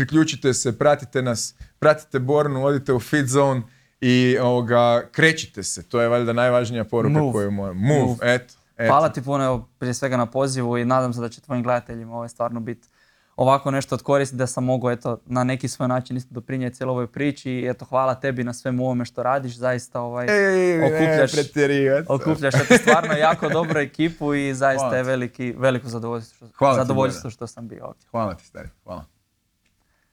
[0.00, 3.62] Priključite se, pratite nas, pratite Bornu, odite u Fit Zone
[4.00, 5.82] i ovoga, krećite se.
[5.82, 7.32] To je valjda najvažnija poruka Move.
[7.32, 7.76] koju moram.
[7.76, 8.16] Move, Move.
[8.22, 8.54] eto.
[8.76, 8.92] eto.
[8.92, 12.28] Hvala ti puno prije svega na pozivu i nadam se da će tvojim gledateljima ovo
[12.28, 12.88] stvarno biti
[13.36, 16.92] ovako nešto od koristi da sam mogao eto, na neki svoj način isto doprinijeti cijeloj
[16.92, 20.86] ovoj priči i eto hvala tebi na svemu ovome što radiš, zaista ovaj, Ej, ne,
[20.86, 22.04] okupljaš, pretjerivat.
[22.08, 26.78] okupljaš eto, stvarno jako dobru ekipu i zaista Hvala je veliki, veliko zadovoljstvo, Hvala ti,
[26.78, 28.06] zadovoljstvo što sam bio ovdje.
[28.10, 28.68] Hvala ti, stari.
[28.84, 29.19] Hvala.